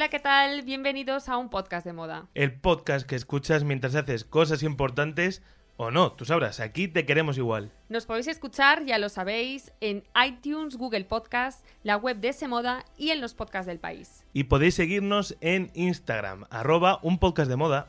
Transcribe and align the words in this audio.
Hola, 0.00 0.08
¿qué 0.08 0.18
tal? 0.18 0.62
Bienvenidos 0.62 1.28
a 1.28 1.36
un 1.36 1.50
podcast 1.50 1.84
de 1.84 1.92
moda. 1.92 2.26
El 2.32 2.58
podcast 2.58 3.06
que 3.06 3.16
escuchas 3.16 3.64
mientras 3.64 3.94
haces 3.94 4.24
cosas 4.24 4.62
importantes 4.62 5.42
o 5.76 5.90
no, 5.90 6.12
tú 6.12 6.24
sabrás, 6.24 6.58
aquí 6.60 6.88
te 6.88 7.04
queremos 7.04 7.36
igual. 7.36 7.70
Nos 7.90 8.06
podéis 8.06 8.26
escuchar, 8.28 8.86
ya 8.86 8.96
lo 8.96 9.10
sabéis, 9.10 9.72
en 9.82 10.04
iTunes, 10.26 10.78
Google 10.78 11.04
Podcast, 11.04 11.66
la 11.82 11.98
web 11.98 12.16
de 12.18 12.28
ese 12.28 12.48
moda 12.48 12.86
y 12.96 13.10
en 13.10 13.20
los 13.20 13.34
podcasts 13.34 13.66
del 13.66 13.78
país. 13.78 14.24
Y 14.32 14.44
podéis 14.44 14.74
seguirnos 14.74 15.36
en 15.42 15.70
Instagram, 15.74 16.46
arroba 16.48 16.98
un 17.02 17.18
podcast 17.18 17.50
de 17.50 17.56
moda. 17.56 17.88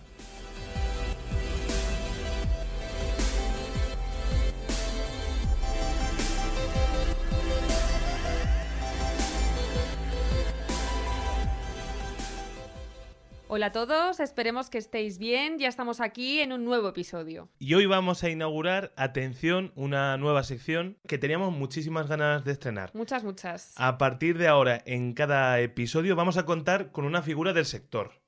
Hola 13.53 13.65
a 13.65 13.71
todos, 13.73 14.21
esperemos 14.21 14.69
que 14.69 14.77
estéis 14.77 15.17
bien. 15.17 15.59
Ya 15.59 15.67
estamos 15.67 15.99
aquí 15.99 16.39
en 16.39 16.53
un 16.53 16.63
nuevo 16.63 16.87
episodio. 16.87 17.49
Y 17.59 17.73
hoy 17.73 17.85
vamos 17.85 18.23
a 18.23 18.29
inaugurar, 18.29 18.93
atención, 18.95 19.73
una 19.75 20.15
nueva 20.15 20.43
sección 20.43 20.97
que 21.05 21.17
teníamos 21.17 21.51
muchísimas 21.51 22.07
ganas 22.07 22.45
de 22.45 22.53
estrenar. 22.53 22.91
Muchas, 22.93 23.25
muchas. 23.25 23.73
A 23.75 23.97
partir 23.97 24.37
de 24.37 24.47
ahora, 24.47 24.81
en 24.85 25.11
cada 25.11 25.59
episodio 25.59 26.15
vamos 26.15 26.37
a 26.37 26.45
contar 26.45 26.93
con 26.93 27.03
una 27.03 27.21
figura 27.23 27.51
del 27.51 27.65
sector. 27.65 28.21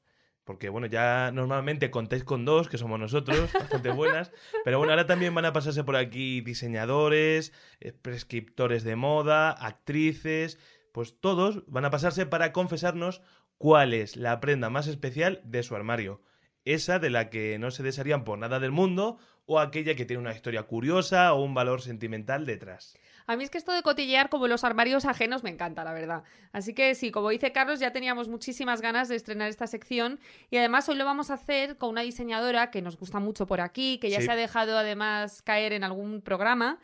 Porque 0.43 0.67
bueno, 0.67 0.87
ya 0.87 1.31
normalmente 1.31 1.89
contáis 1.89 2.25
con 2.25 2.43
dos, 2.43 2.67
que 2.67 2.77
somos 2.77 2.99
nosotros, 2.99 3.49
bastante 3.53 3.91
buenas. 3.91 4.33
Pero 4.65 4.77
bueno, 4.77 4.91
ahora 4.91 5.05
también 5.05 5.33
van 5.33 5.45
a 5.45 5.53
pasarse 5.53 5.85
por 5.85 5.95
aquí 5.95 6.41
diseñadores, 6.41 7.53
eh, 7.79 7.93
prescriptores 7.93 8.83
de 8.83 8.97
moda, 8.97 9.51
actrices. 9.51 10.59
Pues 10.91 11.17
todos 11.17 11.63
van 11.67 11.85
a 11.85 11.91
pasarse 11.91 12.25
para 12.25 12.51
confesarnos 12.51 13.21
cuál 13.57 13.93
es 13.93 14.15
la 14.15 14.39
prenda 14.39 14.69
más 14.69 14.87
especial 14.87 15.41
de 15.43 15.63
su 15.63 15.75
armario. 15.75 16.21
Esa 16.65 16.99
de 16.99 17.09
la 17.09 17.29
que 17.29 17.57
no 17.59 17.71
se 17.71 17.83
desearían 17.83 18.23
por 18.23 18.37
nada 18.39 18.59
del 18.59 18.71
mundo 18.71 19.17
o 19.45 19.59
aquella 19.59 19.95
que 19.95 20.05
tiene 20.05 20.21
una 20.21 20.33
historia 20.33 20.63
curiosa 20.63 21.33
o 21.33 21.43
un 21.43 21.53
valor 21.53 21.81
sentimental 21.81 22.45
detrás. 22.45 22.95
A 23.25 23.37
mí 23.37 23.43
es 23.45 23.49
que 23.49 23.57
esto 23.57 23.71
de 23.71 23.83
cotillear 23.83 24.29
como 24.29 24.47
los 24.49 24.65
armarios 24.65 25.05
ajenos 25.05 25.43
me 25.43 25.49
encanta, 25.49 25.83
la 25.85 25.93
verdad. 25.93 26.23
Así 26.51 26.73
que 26.73 26.93
sí, 26.93 27.09
como 27.11 27.29
dice 27.29 27.53
Carlos, 27.53 27.79
ya 27.79 27.91
teníamos 27.93 28.27
muchísimas 28.27 28.81
ganas 28.81 29.07
de 29.07 29.15
estrenar 29.15 29.47
esta 29.49 29.65
sección 29.67 30.19
y 30.49 30.57
además 30.57 30.87
hoy 30.89 30.95
lo 30.95 31.05
vamos 31.05 31.29
a 31.31 31.35
hacer 31.35 31.77
con 31.77 31.89
una 31.89 32.01
diseñadora 32.01 32.69
que 32.69 32.81
nos 32.81 32.97
gusta 32.97 33.19
mucho 33.19 33.45
por 33.47 33.61
aquí, 33.61 33.97
que 33.99 34.09
ya 34.09 34.19
Sí. 34.19 34.25
se 34.25 34.31
ha 34.31 34.35
dejado 34.35 34.77
además 34.77 35.41
caer 35.41 35.71
en 35.71 35.83
algún 35.85 36.21
programa. 36.21 36.79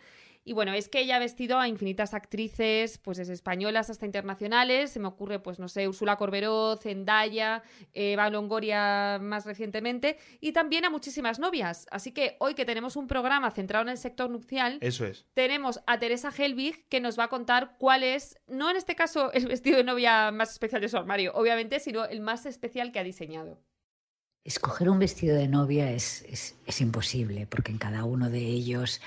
Y 0.50 0.53
bueno, 0.53 0.73
es 0.73 0.89
que 0.89 1.02
ella 1.02 1.17
ha 1.17 1.19
vestido 1.19 1.59
a 1.59 1.67
infinitas 1.67 2.16
actrices, 2.16 2.97
pues 2.97 3.19
desde 3.19 3.33
españolas 3.33 3.92
hasta 3.92 4.08
internacionales. 4.08 4.89
Se 4.89 5.00
me 5.00 5.08
ocurre, 5.08 5.38
pues 5.38 5.59
no 5.59 5.67
sé, 5.67 5.88
Úrsula 5.88 6.16
Corberó, 6.17 6.75
Zendaya, 6.75 7.61
Eva 7.94 8.31
Longoria 8.31 9.20
más 9.22 9.45
recientemente, 9.45 10.17
y 10.42 10.52
también 10.52 10.86
a 10.86 10.89
muchísimas 10.89 11.38
novias. 11.38 11.86
Así 11.92 12.14
que 12.14 12.36
hoy 12.39 12.55
que 12.55 12.66
tenemos 12.66 12.95
un 12.95 13.05
programa 13.05 13.52
centrado 13.52 13.83
en 13.83 13.89
el 13.89 14.00
sector 14.00 14.27
nupcial, 14.31 14.80
Eso 14.81 15.05
es. 15.05 15.27
tenemos 15.36 15.81
a 15.86 16.00
Teresa 16.00 16.31
Helbig 16.36 16.88
que 16.89 17.00
nos 17.00 17.20
va 17.20 17.25
a 17.25 17.30
contar 17.30 17.75
cuál 17.77 18.02
es, 18.02 18.36
no 18.47 18.71
en 18.71 18.77
este 18.77 18.95
caso 18.95 19.31
el 19.33 19.45
vestido 19.45 19.77
de 19.77 19.83
novia 19.83 20.31
más 20.31 20.52
especial 20.52 20.81
de 20.81 20.89
su 20.89 20.98
armario, 20.98 21.31
obviamente, 21.36 21.80
sino 21.80 22.05
el 22.05 22.21
más 22.21 22.48
especial 22.48 22.92
que 22.92 22.98
ha 22.98 23.04
diseñado. 23.04 23.60
Escoger 24.43 24.89
un 24.89 24.98
vestido 24.98 25.36
de 25.36 25.48
novia 25.48 25.92
es, 25.92 26.23
es- 26.23 26.55
es 26.66 26.81
imposible, 26.81 27.45
porque 27.45 27.71
en 27.71 27.77
cada 27.77 28.04
uno 28.04 28.31
de 28.31 28.39
ellos 28.39 28.99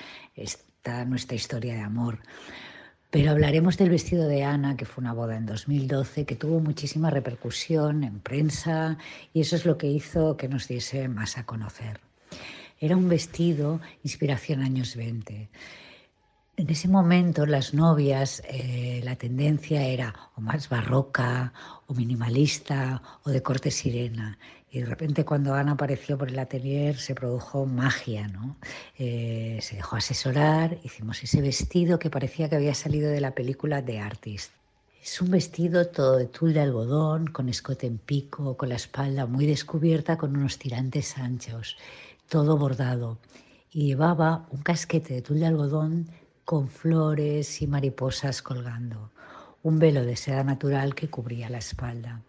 nuestra 1.06 1.37
historia 1.37 1.75
de 1.75 1.81
amor. 1.81 2.19
Pero 3.10 3.31
hablaremos 3.31 3.76
del 3.76 3.91
vestido 3.91 4.26
de 4.26 4.43
Ana, 4.43 4.76
que 4.76 4.87
fue 4.87 5.03
una 5.03 5.12
boda 5.12 5.37
en 5.37 5.47
2012, 5.47 6.25
que 6.25 6.34
tuvo 6.34 6.60
muchísima 6.60 7.10
repercusión 7.10 8.04
en 8.04 8.20
prensa 8.20 8.97
y 9.34 9.42
eso 9.42 9.56
es 9.56 9.66
lo 9.66 9.76
que 9.76 9.87
hizo 9.87 10.37
que 10.37 10.48
nos 10.48 10.69
diese 10.69 11.09
más 11.09 11.37
a 11.37 11.44
conocer. 11.44 12.00
Era 12.81 12.97
un 12.97 13.09
vestido 13.09 13.81
inspiración 14.03 14.62
años 14.62 14.97
20. 14.97 15.50
En 16.56 16.71
ese 16.71 16.88
momento 16.88 17.47
las 17.47 17.75
novias, 17.75 18.42
eh, 18.48 19.00
la 19.04 19.16
tendencia 19.16 19.84
era 19.84 20.15
o 20.34 20.41
más 20.41 20.69
barroca, 20.69 21.53
o 21.87 21.94
minimalista, 21.94 23.03
o 23.25 23.31
de 23.31 23.42
corte 23.42 23.71
sirena. 23.71 24.38
Y 24.75 24.81
de 24.81 24.87
repente 24.87 25.27
cuando 25.27 25.53
Ana 25.53 25.72
apareció 25.72 26.16
por 26.16 26.31
el 26.31 26.38
atelier 26.38 26.97
se 26.97 27.15
produjo 27.15 27.66
magia, 27.66 28.27
¿no? 28.28 28.56
Eh, 28.99 29.59
se 29.60 29.77
dejó 29.77 29.97
asesorar, 29.97 30.78
hicimos 30.83 31.22
ese 31.22 31.43
vestido 31.43 31.99
que 31.99 32.09
parecía 32.09 32.49
que 32.49 32.56
había 32.56 32.72
salido 32.75 33.10
de 33.10 33.21
la 33.21 33.34
película 33.34 33.84
The 33.84 34.00
Artist. 34.00 34.50
Es 35.03 35.21
un 35.21 35.31
vestido 35.31 35.88
todo 35.88 36.16
de 36.16 36.25
tul 36.25 36.55
de 36.55 36.60
algodón, 36.60 37.27
con 37.27 37.50
escote 37.50 37.87
en 37.87 37.99
pico, 37.99 38.56
con 38.56 38.71
la 38.71 38.77
espalda 38.77 39.27
muy 39.27 39.44
descubierta, 39.44 40.16
con 40.16 40.34
unos 40.34 40.59
tirantes 40.59 41.19
anchos, 41.19 41.77
todo 42.31 42.56
bordado. 42.56 43.19
Y 43.71 43.89
llevaba 43.89 44.47
un 44.53 44.62
casquete 44.62 45.12
de 45.12 45.22
tul 45.22 45.41
de 45.41 45.47
algodón 45.49 46.09
con 46.47 46.69
flores 46.69 47.60
y 47.60 47.66
mariposas 47.66 48.41
colgando, 48.41 49.10
un 49.62 49.78
velo 49.78 50.03
de 50.03 50.16
seda 50.16 50.44
natural 50.44 50.94
que 50.94 51.10
cubría 51.10 51.50
la 51.50 51.59
espalda. 51.59 52.22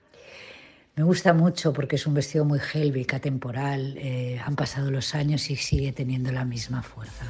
Me 0.96 1.02
gusta 1.02 1.34
mucho 1.34 1.74
porque 1.74 1.96
es 1.96 2.06
un 2.06 2.14
vestido 2.14 2.46
muy 2.46 2.59
Helvig, 2.59 3.16
atemporal, 3.16 3.98
eh, 3.98 4.40
han 4.46 4.56
pasado 4.56 4.92
los 4.92 5.16
años 5.16 5.50
y 5.50 5.56
sigue 5.56 5.92
teniendo 5.92 6.31
la 6.31 6.46
misma 6.46 6.84
fuerza. 6.84 7.26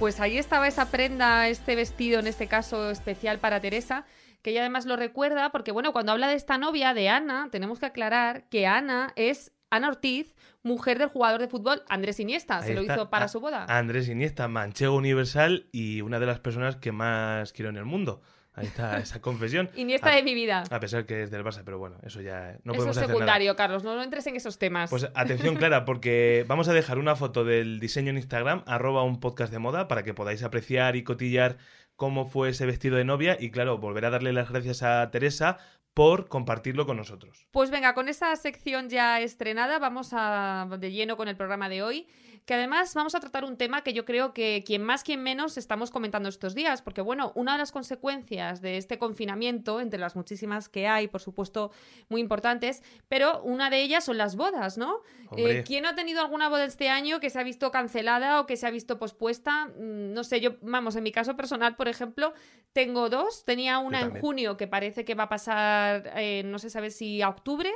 Pues 0.00 0.18
ahí 0.18 0.38
estaba 0.38 0.66
esa 0.66 0.90
prenda, 0.90 1.46
este 1.46 1.76
vestido 1.76 2.18
en 2.18 2.26
este 2.26 2.48
caso 2.48 2.90
especial 2.90 3.38
para 3.38 3.60
Teresa, 3.60 4.06
que 4.42 4.50
ella 4.50 4.62
además 4.62 4.86
lo 4.86 4.96
recuerda 4.96 5.50
porque, 5.52 5.70
bueno, 5.70 5.92
cuando 5.92 6.10
habla 6.10 6.26
de 6.26 6.34
esta 6.34 6.58
novia, 6.58 6.94
de 6.94 7.10
Ana, 7.10 7.48
tenemos 7.52 7.78
que 7.78 7.86
aclarar 7.86 8.48
que 8.48 8.66
Ana 8.66 9.12
es 9.14 9.52
Ana 9.70 9.88
Ortiz, 9.88 10.34
mujer 10.62 10.98
del 10.98 11.08
jugador 11.08 11.40
de 11.40 11.48
fútbol 11.48 11.82
Andrés 11.88 12.18
Iniesta. 12.20 12.60
Se 12.62 12.74
lo 12.74 12.82
hizo 12.82 13.08
para 13.08 13.26
A- 13.26 13.28
su 13.28 13.40
boda. 13.40 13.66
Andrés 13.68 14.08
Iniesta, 14.08 14.48
manchego 14.48 14.96
universal 14.96 15.66
y 15.72 16.00
una 16.02 16.18
de 16.18 16.26
las 16.26 16.40
personas 16.40 16.76
que 16.76 16.92
más 16.92 17.52
quiero 17.52 17.70
en 17.70 17.76
el 17.76 17.84
mundo. 17.84 18.20
Ahí 18.52 18.66
está 18.66 18.98
esa 18.98 19.20
confesión. 19.20 19.70
Iniesta 19.76 20.10
a, 20.12 20.16
de 20.16 20.24
mi 20.24 20.34
vida. 20.34 20.64
a 20.68 20.80
pesar 20.80 21.06
que 21.06 21.22
es 21.22 21.30
del 21.30 21.44
Barça, 21.44 21.62
pero 21.64 21.78
bueno, 21.78 21.98
eso 22.02 22.20
ya 22.20 22.58
no 22.64 22.72
Eso 22.72 22.78
podemos 22.80 22.84
es 22.84 22.90
hacer 22.90 23.02
nada. 23.02 23.12
secundario, 23.12 23.54
Carlos, 23.56 23.84
no, 23.84 23.94
no 23.94 24.02
entres 24.02 24.26
en 24.26 24.34
esos 24.34 24.58
temas. 24.58 24.90
Pues 24.90 25.08
atención, 25.14 25.54
Clara, 25.54 25.84
porque 25.84 26.44
vamos 26.48 26.68
a 26.68 26.72
dejar 26.72 26.98
una 26.98 27.14
foto 27.14 27.44
del 27.44 27.78
diseño 27.78 28.10
en 28.10 28.16
Instagram, 28.16 28.64
arroba 28.66 29.04
un 29.04 29.20
podcast 29.20 29.52
de 29.52 29.60
moda, 29.60 29.86
para 29.86 30.02
que 30.02 30.14
podáis 30.14 30.42
apreciar 30.42 30.96
y 30.96 31.04
cotillar 31.04 31.58
cómo 31.94 32.26
fue 32.26 32.48
ese 32.48 32.66
vestido 32.66 32.96
de 32.96 33.04
novia. 33.04 33.36
Y 33.38 33.50
claro, 33.52 33.78
volver 33.78 34.04
a 34.06 34.10
darle 34.10 34.32
las 34.32 34.50
gracias 34.50 34.82
a 34.82 35.08
Teresa 35.12 35.58
por 36.00 36.28
compartirlo 36.28 36.86
con 36.86 36.96
nosotros. 36.96 37.46
Pues 37.50 37.70
venga, 37.70 37.92
con 37.92 38.08
esa 38.08 38.34
sección 38.36 38.88
ya 38.88 39.20
estrenada, 39.20 39.78
vamos 39.78 40.12
a 40.14 40.66
de 40.78 40.92
lleno 40.92 41.18
con 41.18 41.28
el 41.28 41.36
programa 41.36 41.68
de 41.68 41.82
hoy. 41.82 42.06
Que 42.46 42.54
además 42.54 42.94
vamos 42.94 43.14
a 43.14 43.20
tratar 43.20 43.44
un 43.44 43.56
tema 43.56 43.82
que 43.82 43.92
yo 43.92 44.04
creo 44.04 44.32
que 44.32 44.64
quien 44.66 44.82
más, 44.82 45.04
quien 45.04 45.22
menos 45.22 45.56
estamos 45.56 45.90
comentando 45.90 46.28
estos 46.28 46.54
días, 46.54 46.82
porque 46.82 47.00
bueno, 47.00 47.32
una 47.36 47.52
de 47.52 47.58
las 47.58 47.70
consecuencias 47.70 48.60
de 48.60 48.76
este 48.76 48.98
confinamiento, 48.98 49.80
entre 49.80 50.00
las 50.00 50.16
muchísimas 50.16 50.68
que 50.68 50.88
hay, 50.88 51.06
por 51.06 51.20
supuesto, 51.20 51.70
muy 52.08 52.20
importantes, 52.20 52.82
pero 53.08 53.42
una 53.42 53.70
de 53.70 53.82
ellas 53.82 54.04
son 54.04 54.18
las 54.18 54.36
bodas, 54.36 54.78
¿no? 54.78 55.02
Eh, 55.36 55.62
¿Quién 55.66 55.86
ha 55.86 55.94
tenido 55.94 56.20
alguna 56.20 56.48
boda 56.48 56.64
este 56.64 56.88
año 56.88 57.20
que 57.20 57.30
se 57.30 57.38
ha 57.38 57.44
visto 57.44 57.70
cancelada 57.70 58.40
o 58.40 58.46
que 58.46 58.56
se 58.56 58.66
ha 58.66 58.70
visto 58.70 58.98
pospuesta? 58.98 59.66
Mm, 59.66 60.12
No 60.12 60.24
sé, 60.24 60.40
yo, 60.40 60.56
vamos, 60.62 60.96
en 60.96 61.04
mi 61.04 61.12
caso 61.12 61.36
personal, 61.36 61.76
por 61.76 61.88
ejemplo, 61.88 62.32
tengo 62.72 63.08
dos. 63.08 63.44
Tenía 63.44 63.78
una 63.78 64.00
en 64.00 64.20
junio 64.20 64.56
que 64.56 64.66
parece 64.66 65.04
que 65.04 65.14
va 65.14 65.24
a 65.24 65.28
pasar, 65.28 66.12
eh, 66.16 66.42
no 66.44 66.58
se 66.58 66.70
sabe 66.70 66.90
si 66.90 67.22
a 67.22 67.28
octubre, 67.28 67.70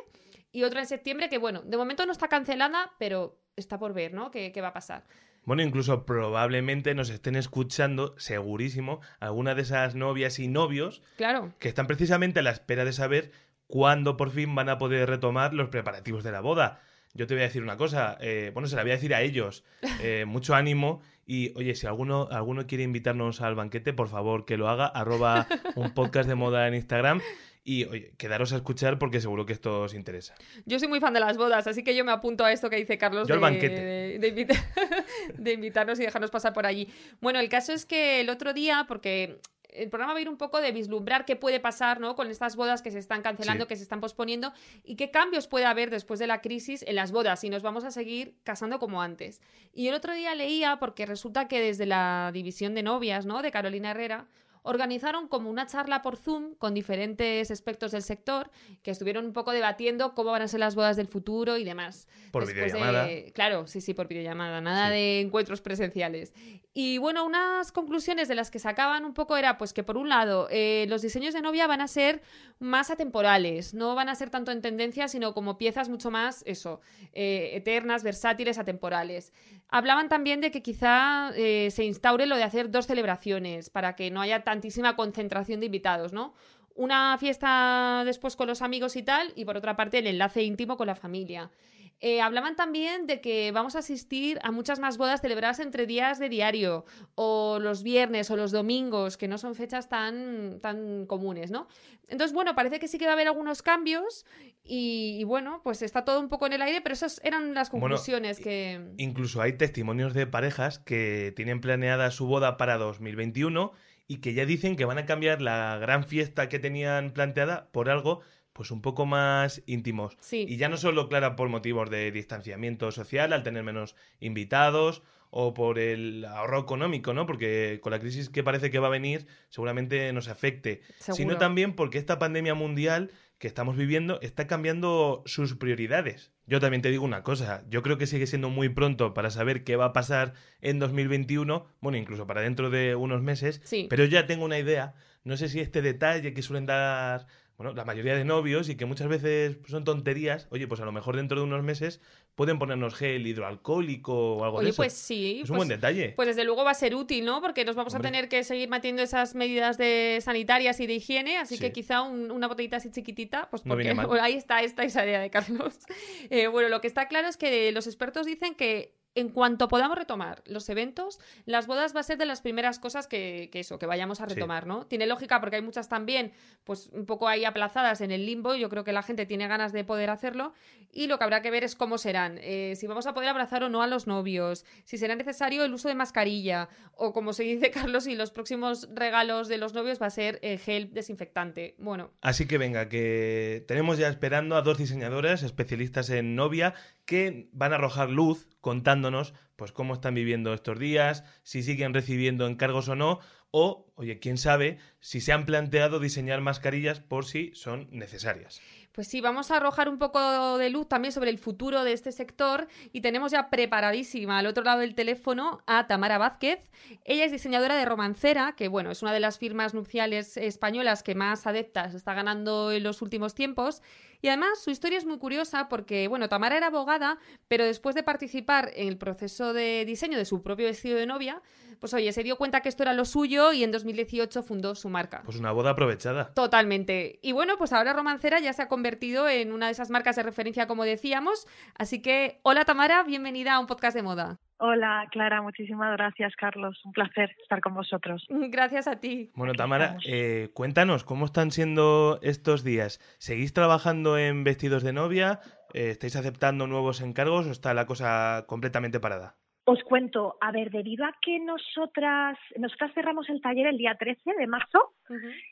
y 0.51 0.63
otra 0.65 0.81
en 0.81 0.87
septiembre 0.87 1.29
que, 1.29 1.39
bueno, 1.39 1.63
de 1.63 1.77
momento 1.77 2.07
no 2.07 2.13
está 2.13 2.29
cancelada, 2.29 2.93
pero 2.99 3.39
está 3.57 3.79
por 3.79 3.93
ver, 3.95 4.15
¿no? 4.15 4.31
¿Qué, 4.31 4.53
qué 4.53 4.61
va 4.61 4.69
a 4.69 4.73
pasar? 4.73 5.05
Bueno, 5.45 5.63
incluso 5.63 6.07
probablemente 6.07 6.95
nos 6.95 7.11
estén 7.11 7.37
escuchando, 7.37 8.15
segurísimo, 8.19 9.01
alguna 9.21 9.55
de 9.55 9.63
esas 9.63 9.95
novias 9.95 10.39
y 10.39 10.49
novios 10.49 11.03
Claro. 11.17 11.53
que 11.59 11.69
están 11.69 11.87
precisamente 11.87 12.41
a 12.41 12.43
la 12.43 12.51
espera 12.51 12.85
de 12.85 12.93
saber 12.95 13.31
cuándo 13.67 14.17
por 14.17 14.31
fin 14.31 14.55
van 14.55 14.69
a 14.71 14.79
poder 14.79 15.09
retomar 15.09 15.53
los 15.55 15.69
preparativos 15.69 16.25
de 16.25 16.33
la 16.33 16.41
boda. 16.41 16.81
yo 17.17 17.27
te 17.29 17.35
voy 17.35 17.43
a 17.43 17.47
decir 17.47 17.63
una 17.63 17.77
cosa, 17.77 18.17
eh, 18.21 18.51
bueno, 18.55 18.67
se 18.69 18.75
la 18.77 18.83
voy 18.83 18.91
a 18.91 18.95
decir 18.95 19.15
a 19.15 19.21
ellos, 19.23 19.65
eh, 20.01 20.25
mucho 20.27 20.55
ánimo 20.55 21.01
y 21.27 21.53
oye, 21.57 21.75
si 21.75 21.87
alguno, 21.87 22.27
alguno 22.33 22.67
quiere 22.67 22.83
invitarnos 22.85 23.41
al 23.41 23.55
banquete, 23.55 23.93
por 23.93 24.09
favor 24.09 24.45
que 24.47 24.57
lo 24.57 24.69
haga, 24.69 24.87
arroba 24.87 25.47
un 25.77 25.93
podcast 25.95 26.29
de 26.29 26.35
moda 26.35 26.67
en 26.69 26.75
Instagram 26.75 27.21
y 27.67 27.85
oye, 27.87 28.13
quedaros 28.19 28.53
a 28.53 28.57
escuchar 28.57 28.99
porque 28.99 29.21
seguro 29.21 29.47
que 29.47 29.55
esto 29.55 29.83
os 29.83 29.95
interesa. 29.95 30.35
Yo 30.67 30.79
soy 30.79 30.89
muy 30.89 31.01
fan 31.01 31.15
de 31.15 31.21
las 31.21 31.37
bodas, 31.39 31.67
así 31.67 31.83
que 31.83 31.97
yo 31.97 32.05
me 32.05 32.13
apunto 32.13 32.45
a 32.45 32.53
esto 32.53 32.69
que 32.69 32.77
dice 32.77 32.99
Carlos 32.99 33.27
Yo 33.27 33.35
de, 33.37 33.41
banquete. 33.41 33.75
de- 33.83 34.19
de 34.19 34.29
invita- 34.29 34.55
de 35.39 35.53
invitarnos 35.55 35.99
y 35.99 36.03
dejarnos 36.03 36.31
pasar 36.31 36.53
por 36.53 36.67
allí. 36.67 36.89
Bueno, 37.21 37.41
el 37.41 37.49
caso 37.49 37.73
es 37.73 37.87
que 37.87 38.21
el 38.21 38.29
otro 38.31 38.53
día, 38.53 38.85
porque 38.87 39.41
el 39.71 39.89
programa 39.89 40.13
va 40.13 40.19
a 40.19 40.23
ir 40.23 40.29
un 40.29 40.37
poco 40.37 40.61
de 40.61 40.71
vislumbrar 40.71 41.25
qué 41.25 41.35
puede 41.35 41.59
pasar 41.59 41.99
¿no? 42.01 42.15
con 42.15 42.31
estas 42.31 42.55
bodas 42.55 42.81
que 42.81 42.93
se 42.93 42.99
están 43.01 43.23
cancelando, 43.23 43.65
Sí. 43.65 43.69
que 43.69 43.77
se 43.77 43.83
están 43.83 44.01
posponiendo 44.01 44.53
y 44.85 44.95
qué 44.95 45.11
cambios 45.11 45.49
puede 45.49 45.65
haber 45.65 45.91
después 45.91 46.21
de 46.21 46.29
la 46.29 46.41
crisis 46.43 46.85
en 46.87 46.95
las 46.95 47.11
bodas 47.11 47.43
y 47.43 47.49
nos 47.51 47.63
vamos 47.65 47.83
a 47.85 47.91
seguir 47.91 48.37
casando 48.45 48.79
como 48.79 49.03
antes. 49.03 49.41
Y 49.73 49.89
el 49.89 49.95
otro 49.95 50.15
día 50.15 50.35
leía, 50.37 50.77
porque 50.79 51.07
resulta 51.07 51.49
que 51.49 51.61
desde 51.61 51.87
la 51.87 52.31
división 52.33 52.75
de 52.75 52.85
novias 52.85 53.27
¿no? 53.27 53.43
de 53.43 53.51
Carolina 53.51 53.91
Herrera, 53.91 54.29
organizaron 54.67 55.29
como 55.29 55.51
una 55.51 55.67
charla 55.67 56.03
por 56.03 56.17
Zoom 56.17 56.55
con 56.57 56.75
diferentes 56.75 57.51
expertos 57.51 57.93
del 57.93 58.03
sector 58.03 58.51
que 58.83 58.91
estuvieron 58.91 59.27
un 59.27 59.33
poco 59.33 59.53
debatiendo 59.53 60.15
cómo 60.15 60.31
van 60.33 60.43
a 60.43 60.49
ser 60.49 60.59
las 60.61 60.75
bodas 60.75 60.97
del 60.97 61.07
futuro 61.07 61.59
y 61.59 61.65
demás. 61.65 62.09
Por 62.33 62.47
Después 62.47 62.73
de- 62.73 62.79
videollamada. 62.79 63.09
Claro, 63.35 63.67
sí, 63.67 63.81
sí, 63.81 63.93
por 63.95 64.09
videollamada, 64.09 64.61
nada 64.61 64.89
Sí. 64.89 64.95
de 64.95 65.21
encuentros 65.21 65.61
presenciales. 65.61 66.33
Y 66.77 66.99
bueno, 66.99 67.25
unas 67.25 67.71
conclusiones 67.71 68.27
de 68.27 68.35
las 68.35 68.51
que 68.51 68.59
sacaban 68.59 69.05
un 69.05 69.15
poco 69.15 69.37
era 69.37 69.59
pues 69.59 69.73
que 69.73 69.85
por 69.85 69.97
un 69.97 70.09
lado 70.09 70.49
eh, 70.51 70.87
los 70.89 71.03
diseños 71.03 71.33
de 71.33 71.41
novia 71.41 71.69
van 71.69 71.81
a 71.81 71.87
ser 71.87 72.21
más 72.59 72.91
atemporales, 72.91 73.75
no 73.75 73.95
van 73.95 74.09
a 74.09 74.17
ser 74.17 74.29
tanto 74.29 74.51
en 74.51 74.61
tendencia, 74.61 75.07
sino 75.07 75.35
como 75.35 75.57
piezas 75.57 75.89
mucho 75.89 76.11
más, 76.11 76.43
eso, 76.47 76.81
eh, 77.13 77.51
eternas, 77.55 78.03
versátiles, 78.03 78.59
atemporales. 78.59 79.33
Hablaban 79.69 80.09
también 80.09 80.41
de 80.41 80.51
que 80.51 80.63
quizá 80.63 81.31
eh, 81.37 81.71
se 81.71 81.85
instaure 81.85 82.27
lo 82.27 82.37
de 82.37 82.43
hacer 82.43 82.73
dos 82.73 82.89
celebraciones 82.89 83.71
para 83.71 83.95
que 83.95 84.11
no 84.11 84.21
haya 84.21 84.43
tantísima 84.43 84.97
concentración 84.97 85.61
de 85.61 85.67
invitados, 85.67 86.13
¿no? 86.13 86.35
Una 86.75 87.17
fiesta 87.19 88.03
después 88.05 88.35
con 88.35 88.49
los 88.49 88.63
amigos 88.63 88.97
y 88.97 89.05
tal, 89.05 89.33
y 89.37 89.45
por 89.45 89.57
otra 89.57 89.77
parte 89.77 89.99
el 89.99 90.09
enlace 90.09 90.43
íntimo 90.43 90.77
con 90.77 90.89
la 90.89 90.97
familia. 90.97 91.53
Eh, 92.01 92.21
hablaban 92.21 92.57
también 92.57 93.07
de 93.07 93.21
que 93.21 93.51
vamos 93.53 93.77
a 93.77 93.79
asistir 93.79 94.39
a 94.43 94.51
muchas 94.51 94.79
más 94.79 94.99
bodas 94.99 95.21
celebradas 95.21 95.61
entre 95.61 95.87
días 95.87 96.19
de 96.19 96.29
diario, 96.29 96.85
o 97.15 97.59
los 97.61 97.83
viernes 97.83 98.31
o 98.31 98.37
los 98.37 98.53
domingos, 98.53 99.17
que 99.17 99.29
no 99.29 99.39
son 99.39 99.55
fechas 99.55 99.89
tan, 99.89 100.61
tan 100.61 101.07
comunes, 101.07 101.51
¿no? 101.51 101.67
Entonces, 102.09 102.35
bueno, 102.35 102.55
parece 102.55 102.79
que 102.79 102.89
sí 102.89 102.99
que 102.99 103.07
va 103.07 103.13
a 103.13 103.15
haber 103.15 103.29
algunos 103.29 103.63
cambios 103.63 104.27
y, 104.63 105.17
y 105.19 105.25
bueno, 105.25 105.63
pues 105.65 105.81
está 105.81 106.05
todo 106.05 106.21
un 106.21 106.29
poco 106.29 106.47
en 106.47 106.53
el 106.53 106.63
aire, 106.63 106.81
pero 106.83 106.93
esas 106.93 107.21
eran 107.25 107.55
las 107.55 107.71
Bueno, 107.71 107.87
conclusiones 107.87 108.41
que... 108.41 108.81
Incluso 108.99 109.41
hay 109.41 109.55
testimonios 109.55 110.13
de 110.13 110.27
parejas 110.27 110.79
que 110.79 111.33
tienen 111.35 111.61
planeada 111.61 112.11
su 112.11 112.27
boda 112.27 112.59
para 112.59 112.77
2021 112.77 113.73
y 114.07 114.19
que 114.19 114.35
ya 114.35 114.45
dicen 114.45 114.77
que 114.77 114.85
van 114.85 114.99
a 114.99 115.07
cambiar 115.07 115.41
la 115.41 115.79
gran 115.79 116.05
fiesta 116.05 116.49
que 116.49 116.59
tenían 116.59 117.13
planteada 117.13 117.69
por 117.73 117.89
algo 117.89 118.21
pues 118.55 118.71
un 118.71 118.81
poco 118.81 119.05
más 119.05 119.63
íntimos. 119.67 120.17
Sí. 120.21 120.47
Y 120.49 120.57
ya 120.57 120.71
no 120.71 120.79
solo, 120.79 121.11
claro, 121.11 121.37
por 121.37 121.51
motivos 121.51 121.91
de 121.91 122.11
distanciamiento 122.11 122.91
social, 122.91 123.35
al 123.35 123.43
tener 123.43 123.63
menos 123.65 123.95
invitados, 124.21 125.03
o 125.37 125.53
por 125.53 125.81
el 125.81 126.25
ahorro 126.27 126.61
económico, 126.61 127.13
¿no? 127.13 127.27
Porque 127.27 127.81
con 127.83 127.91
la 127.91 127.99
crisis 127.99 128.31
que 128.31 128.45
parece 128.45 128.71
que 128.71 128.79
va 128.79 128.87
a 128.87 128.91
venir, 128.91 129.27
seguramente 129.49 130.13
nos 130.13 130.29
afecte. 130.29 130.81
Sino 131.01 131.37
también 131.39 131.75
porque 131.75 131.99
esta 131.99 132.21
pandemia 132.21 132.55
mundial 132.55 133.11
que 133.39 133.49
estamos 133.49 133.77
viviendo 133.77 134.21
está 134.23 134.47
cambiando 134.47 135.25
sus 135.27 135.57
prioridades. 135.57 136.31
Yo 136.47 136.61
también 136.61 136.83
te 136.83 136.91
digo 136.93 137.05
una 137.05 137.25
cosa, 137.25 137.65
yo 137.69 137.83
creo 137.83 137.99
que 137.99 138.07
sigue 138.07 138.29
siendo 138.29 138.49
muy 138.49 138.69
pronto 138.69 139.13
para 139.13 139.31
saber 139.31 139.65
qué 139.65 139.75
va 139.75 139.87
a 139.87 139.93
pasar 139.93 140.35
en 140.61 140.79
2021, 140.79 141.67
bueno, 141.81 141.99
incluso 141.99 142.29
para 142.29 142.41
dentro 142.43 142.71
de 142.71 142.95
unos 142.95 143.21
meses, 143.21 143.61
Sí. 143.65 143.89
pero 143.91 144.05
ya 144.05 144.27
tengo 144.27 144.45
una 144.45 144.61
idea. 144.61 144.95
No 145.25 145.37
sé 145.37 145.49
si 145.49 145.59
este 145.59 145.83
detalle 145.83 146.33
que 146.33 146.43
suelen 146.43 146.67
dar, 146.67 147.27
bueno, 147.57 147.73
la 147.73 147.85
mayoría 147.85 148.17
de 148.17 148.25
novios 148.25 148.69
y 148.69 148.77
que 148.77 148.85
muchas 148.85 149.09
veces 149.09 149.59
son 149.69 149.85
tonterías, 149.85 150.49
oye, 150.51 150.67
pues 150.67 150.81
a 150.81 150.85
lo 150.85 150.93
mejor 150.93 151.15
dentro 151.17 151.39
de 151.39 151.45
unos 151.45 151.63
meses 151.63 152.01
pueden 152.35 152.59
ponernos 152.59 152.95
gel 152.95 153.27
hidroalcohólico 153.27 154.37
o 154.37 154.45
algo 154.45 154.59
de 154.59 154.65
Oye, 154.65 154.71
eso. 154.71 154.77
pues 154.79 154.93
sí. 154.93 155.41
es 155.45 155.51
un 155.51 155.57
pues- 155.57 155.57
buen 155.59 155.69
detalle. 155.69 156.15
Pues 156.17 156.27
desde 156.29 156.45
luego 156.45 156.65
va 156.65 156.73
a 156.73 156.75
ser 156.75 156.95
útil, 156.95 157.25
¿no? 157.25 157.41
Porque 157.41 157.65
nos 157.65 157.77
vamos 157.77 157.95
Hombre. 157.95 158.09
a 158.09 158.13
tener 158.13 158.29
que 158.29 158.43
seguir 158.45 158.69
manteniendo 158.69 159.03
esas 159.03 159.35
medidas 159.35 159.79
de 159.79 160.19
sanitarias 160.21 160.81
y 160.81 160.87
de 160.87 160.95
higiene, 160.95 161.39
así 161.39 161.57
Sí. 161.57 161.61
que 161.61 161.73
quizá 161.73 162.03
un- 162.03 162.31
una 162.31 162.49
botellita 162.49 162.79
así 162.79 162.91
chiquitita, 162.91 163.49
pues 163.51 163.65
No 163.65 163.71
porque 163.71 163.85
viene 163.85 163.95
mal. 163.95 164.07
bueno, 164.09 164.23
ahí 164.25 164.35
está 164.35 164.63
esta 164.63 164.83
esa 164.83 165.05
idea 165.05 165.21
de 165.21 165.31
Carlos. 165.31 165.79
Eh, 166.31 166.49
bueno, 166.49 166.69
lo 166.69 166.81
que 166.81 166.89
está 166.89 167.07
claro 167.07 167.29
es 167.29 167.37
que 167.37 167.71
los 167.73 167.87
expertos 167.87 168.27
dicen 168.27 168.55
que 168.55 168.95
en 169.15 169.29
cuanto 169.29 169.69
podamos 169.69 169.97
retomar 169.97 170.43
los 170.47 170.69
eventos, 170.69 171.21
las 171.47 171.67
bodas 171.67 171.95
va 171.95 172.01
a 172.01 172.03
ser 172.03 172.19
de 172.19 172.27
las 172.27 172.41
primeras 172.41 172.79
cosas 172.79 173.07
que, 173.07 173.49
que 173.53 173.61
eso, 173.61 173.79
que 173.79 173.87
vayamos 173.87 174.21
a 174.21 174.29
Sí. 174.29 174.35
retomar, 174.35 174.67
¿no? 174.67 174.87
Tiene 174.87 175.07
lógica 175.07 175.41
porque 175.41 175.57
hay 175.57 175.63
muchas 175.63 175.89
también, 175.89 176.33
pues 176.65 176.89
un 176.93 177.07
poco 177.07 177.29
ahí 177.29 177.45
aplazadas 177.45 178.01
en 178.01 178.11
el 178.11 178.27
limbo. 178.27 178.55
Yo 178.55 178.69
creo 178.69 178.85
que 178.85 178.93
la 178.93 179.03
gente 179.03 179.27
tiene 179.27 179.47
ganas 179.47 179.73
de 179.73 179.85
poder 179.85 180.11
hacerlo 180.11 180.53
y 180.93 181.07
lo 181.07 181.19
que 181.19 181.25
habrá 181.25 181.43
que 181.43 181.51
ver 181.51 181.63
es 181.65 181.75
cómo 181.77 181.99
serán. 181.99 182.39
Eh, 182.43 182.75
si 182.77 182.87
vamos 182.87 183.07
a 183.07 183.15
poder 183.15 183.29
abrazar 183.29 183.63
o 183.63 183.69
no 183.69 183.83
a 183.83 183.87
los 183.87 184.07
novios, 184.07 184.65
si 184.85 184.99
será 184.99 185.15
necesario 185.15 185.65
el 185.65 185.73
uso 185.75 185.89
de 185.89 185.95
mascarilla 185.95 186.69
o 186.97 187.13
como 187.13 187.33
se 187.33 187.43
dice 187.45 187.71
Carlos, 187.95 188.07
y 188.07 188.15
los 188.17 188.31
próximos 188.31 188.89
regalos 188.95 189.49
de 189.49 189.59
los 189.59 189.75
novios 189.75 190.01
va 190.03 190.07
a 190.07 190.11
ser 190.11 190.39
eh, 190.43 190.59
gel 190.59 190.93
desinfectante. 190.93 191.75
Bueno, 191.79 192.11
Así 192.21 192.47
que 192.47 192.59
venga, 192.59 192.89
que 192.89 193.65
tenemos 193.69 193.99
ya 193.99 194.09
esperando 194.09 194.57
a 194.57 194.63
dos 194.63 194.79
diseñadoras 194.79 195.43
especialistas 195.43 196.11
en 196.11 196.35
novia 196.35 196.75
que 197.05 197.49
van 197.53 197.73
a 197.73 197.77
arrojar 197.77 198.11
luz 198.11 198.49
contándonos 198.61 199.35
pues 199.57 199.73
cómo 199.73 199.95
están 199.95 200.15
viviendo 200.15 200.53
estos 200.53 200.79
días, 200.79 201.25
si 201.43 201.63
siguen 201.63 201.95
recibiendo 201.95 202.47
encargos 202.47 202.89
o 202.89 202.97
no, 202.97 203.21
o, 203.51 203.87
oye, 203.95 204.19
quién 204.19 204.37
sabe, 204.37 204.79
si 204.99 205.21
se 205.21 205.33
han 205.33 205.47
planteado 205.47 206.01
diseñar 206.01 206.41
mascarillas 206.41 206.99
por 206.99 207.25
si 207.25 207.55
son 207.55 207.87
necesarias. 207.93 208.61
Pues 208.91 209.09
sí, 209.09 209.21
vamos 209.21 209.51
a 209.51 209.57
arrojar 209.57 209.89
un 209.89 209.99
poco 209.99 210.57
de 210.57 210.71
luz 210.71 210.89
también 210.89 211.11
sobre 211.11 211.31
el 211.31 211.39
futuro 211.39 211.83
de 211.83 211.93
este 211.93 212.13
sector 212.13 212.69
y 212.93 213.01
tenemos 213.01 213.33
ya 213.33 213.51
preparadísima 213.51 214.39
al 214.39 214.47
otro 214.47 214.63
lado 214.63 214.81
del 214.81 214.95
teléfono 214.95 215.63
a 215.67 215.89
Tamara 215.89 216.17
Vázquez. 216.17 216.61
Ella 217.05 217.25
es 217.25 217.33
diseñadora 217.33 217.77
de 217.77 217.85
Romancera, 217.85 218.55
que 218.57 218.69
bueno, 218.69 218.93
es 218.93 219.03
una 219.03 219.13
de 219.13 219.19
las 219.19 219.39
firmas 219.39 219.75
nupciales 219.75 220.37
españolas 220.37 221.03
que 221.03 221.17
más 221.17 221.47
adeptas 221.49 221.93
está 221.95 222.15
ganando 222.15 222.71
en 222.71 222.85
los 222.85 223.03
últimos 223.03 223.35
tiempos. 223.35 223.83
Y 224.23 224.29
además 224.29 224.61
su 224.63 224.71
historia 224.71 224.99
es 224.99 225.05
muy 225.05 225.19
curiosa 225.19 225.69
porque, 225.69 226.09
bueno, 226.09 226.29
Tamara 226.29 226.57
era 226.57 226.69
abogada, 226.69 227.19
pero 227.49 227.65
después 227.65 227.95
de 227.95 228.03
participar 228.03 228.71
en 228.75 228.89
el 228.89 228.99
proceso 228.99 229.53
de 229.53 229.85
diseño 229.85 230.19
de 230.19 230.25
su 230.25 230.43
propio 230.43 230.67
vestido 230.67 230.99
de 230.99 231.07
novia, 231.07 231.43
pues 231.81 231.93
oye, 231.95 232.13
se 232.13 232.23
dio 232.23 232.37
cuenta 232.37 232.61
que 232.61 232.69
esto 232.69 232.83
era 232.83 232.95
lo 232.95 233.05
suyo 233.05 233.53
y 233.53 233.65
en 233.65 233.73
2018 233.73 234.43
fundó 234.43 234.75
su 234.75 234.89
marca. 234.89 235.23
Pues 235.25 235.37
una 235.37 235.53
boda 235.53 235.71
aprovechada. 235.71 236.33
Totalmente. 236.33 237.19
Y 237.23 237.33
bueno, 237.33 237.57
pues 237.59 237.73
ahora 237.73 237.93
Romancera 237.93 238.41
ya 238.41 238.53
se 238.53 238.63
ha 238.63 238.69
convertido 238.69 239.29
en 239.29 239.53
una 239.53 239.67
de 239.67 239.73
esas 239.73 239.91
marcas 239.91 240.17
de 240.17 240.23
referencia, 240.23 240.67
como 240.67 240.85
decíamos. 240.85 241.47
Así 241.77 242.01
que, 242.01 242.41
hola 242.43 242.65
Tamara, 242.65 243.03
bienvenida 243.03 243.55
a 243.55 243.61
un 243.61 243.67
podcast 243.67 243.97
de 243.97 244.03
moda. 244.03 244.41
Hola, 244.59 245.07
Clara, 245.11 245.43
muchísimas 245.43 245.93
gracias, 245.97 246.35
Carlos. 246.37 246.81
Un 246.85 246.93
placer 246.93 247.35
estar 247.43 247.61
con 247.61 247.75
vosotros. 247.75 248.25
Gracias 248.51 248.87
a 248.87 249.01
ti. 249.01 249.31
Bueno, 249.35 249.51
Aquí 249.51 249.59
Tamara, 249.59 249.97
eh, 250.07 250.51
cuéntanos, 250.55 251.05
¿cómo 251.05 251.25
están 251.25 251.51
siendo 251.51 252.21
estos 252.23 252.63
días? 252.63 253.01
¿Seguís 253.19 253.53
trabajando 253.53 254.17
en 254.17 254.45
vestidos 254.45 254.85
de 254.85 254.93
novia? 254.93 255.41
Eh, 255.73 255.91
¿Estáis 255.91 256.15
aceptando 256.17 256.67
nuevos 256.69 257.01
encargos 257.01 257.47
o 257.47 257.51
está 257.51 257.75
la 257.75 257.87
cosa 257.87 258.45
completamente 258.47 259.01
parada? 259.01 259.35
Os 259.67 259.83
cuento, 259.83 260.37
a 260.43 260.53
ver, 260.53 260.71
debido 260.71 261.07
a 261.07 261.15
que 261.23 261.41
nosotras, 261.41 262.39
nosotras 262.57 262.93
cerramos 262.95 263.29
el 263.31 263.41
taller 263.41 263.67
el 263.67 263.79
día 263.79 263.97
13 263.99 264.35
de 264.39 264.47
marzo 264.47 264.93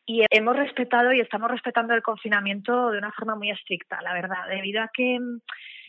y 0.05 0.23
hemos 0.31 0.55
respetado 0.55 1.15
y 1.15 1.21
estamos 1.21 1.51
respetando 1.51 1.95
el 1.95 2.03
confinamiento 2.03 2.91
de 2.91 2.99
una 2.99 3.11
forma 3.13 3.37
muy 3.37 3.51
estricta, 3.51 4.03
la 4.03 4.13
verdad, 4.13 4.49
debido 4.51 4.83
a 4.83 4.91
que 4.93 5.19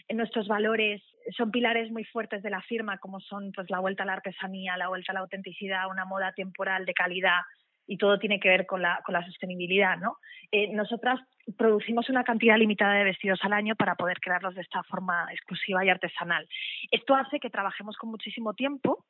nuestros 0.09 0.47
valores 0.47 1.01
son 1.37 1.51
pilares 1.51 1.91
muy 1.91 2.03
fuertes 2.03 2.43
de 2.43 2.49
la 2.49 2.61
firma, 2.61 2.97
como 2.97 3.19
son 3.19 3.51
pues 3.53 3.69
la 3.69 3.79
vuelta 3.79 4.03
a 4.03 4.05
la 4.05 4.13
artesanía, 4.13 4.77
la 4.77 4.89
vuelta 4.89 5.11
a 5.11 5.15
la 5.15 5.21
autenticidad, 5.21 5.89
una 5.89 6.05
moda 6.05 6.33
temporal 6.33 6.85
de 6.85 6.93
calidad 6.93 7.41
y 7.85 7.97
todo 7.97 8.17
tiene 8.17 8.39
que 8.39 8.49
ver 8.49 8.65
con 8.65 8.81
la, 8.81 9.01
con 9.05 9.13
la 9.13 9.25
sostenibilidad, 9.25 9.97
¿no? 9.97 10.17
Eh, 10.51 10.69
nosotras 10.73 11.19
producimos 11.57 12.09
una 12.09 12.23
cantidad 12.23 12.57
limitada 12.57 12.93
de 12.93 13.03
vestidos 13.03 13.39
al 13.43 13.53
año 13.53 13.75
para 13.75 13.95
poder 13.95 14.19
crearlos 14.19 14.55
de 14.55 14.61
esta 14.61 14.83
forma 14.83 15.27
exclusiva 15.31 15.83
y 15.83 15.89
artesanal. 15.89 16.47
Esto 16.91 17.15
hace 17.15 17.39
que 17.39 17.49
trabajemos 17.49 17.97
con 17.97 18.09
muchísimo 18.09 18.53
tiempo 18.53 19.05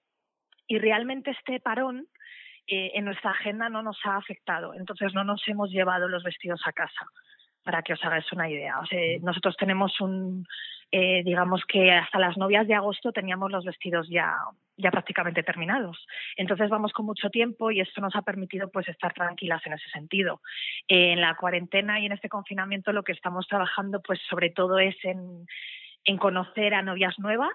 y 0.68 0.80
realmente 0.80 1.32
este 1.32 1.60
parón 1.60 2.08
eh, 2.66 2.92
en 2.96 3.06
nuestra 3.06 3.32
agenda 3.32 3.70
no 3.70 3.84
nos 3.84 4.00
ha 4.06 4.18
afectado. 4.18 4.74
Entonces 4.74 5.14
no 5.14 5.24
nos 5.24 5.48
hemos 5.48 5.70
llevado 5.70 6.08
los 6.08 6.24
vestidos 6.24 6.62
a 6.66 6.74
casa, 6.74 7.06
para 7.64 7.84
que 7.84 7.94
os 7.94 8.04
hagáis 8.04 8.32
una 8.32 8.50
idea. 8.50 8.80
O 8.80 8.86
sea, 8.86 9.00
nosotros 9.22 9.56
tenemos 9.58 10.02
un, 10.02 10.46
eh, 10.96 11.24
digamos 11.26 11.64
que 11.68 11.92
hasta 11.92 12.20
las 12.20 12.38
novias 12.38 12.68
de 12.68 12.76
agosto 12.76 13.12
teníamos 13.12 13.52
los 13.52 13.66
vestidos 13.66 14.08
ya, 14.12 14.36
ya 14.78 14.92
prácticamente 14.92 15.42
terminados. 15.42 16.06
Entonces 16.38 16.70
vamos 16.70 16.94
con 16.94 17.08
mucho 17.08 17.32
tiempo 17.32 17.72
y 17.72 17.82
esto 17.82 18.00
nos 18.00 18.16
ha 18.16 18.22
permitido 18.22 18.70
pues 18.70 18.88
estar 18.88 19.12
tranquilas 19.12 19.66
en 19.66 19.74
ese 19.74 19.90
sentido. 19.90 20.40
Eh, 20.88 21.14
en 21.14 21.22
la 21.22 21.36
cuarentena 21.36 22.00
y 22.00 22.06
en 22.06 22.12
este 22.12 22.30
confinamiento 22.30 22.92
lo 22.94 23.02
que 23.02 23.12
estamos 23.14 23.48
trabajando 23.48 24.02
pues 24.02 24.20
sobre 24.30 24.52
todo 24.52 24.78
es 24.78 24.96
en 25.04 25.48
en 26.06 26.18
conocer 26.18 26.76
a 26.76 26.84
novias 26.84 27.18
nuevas 27.18 27.54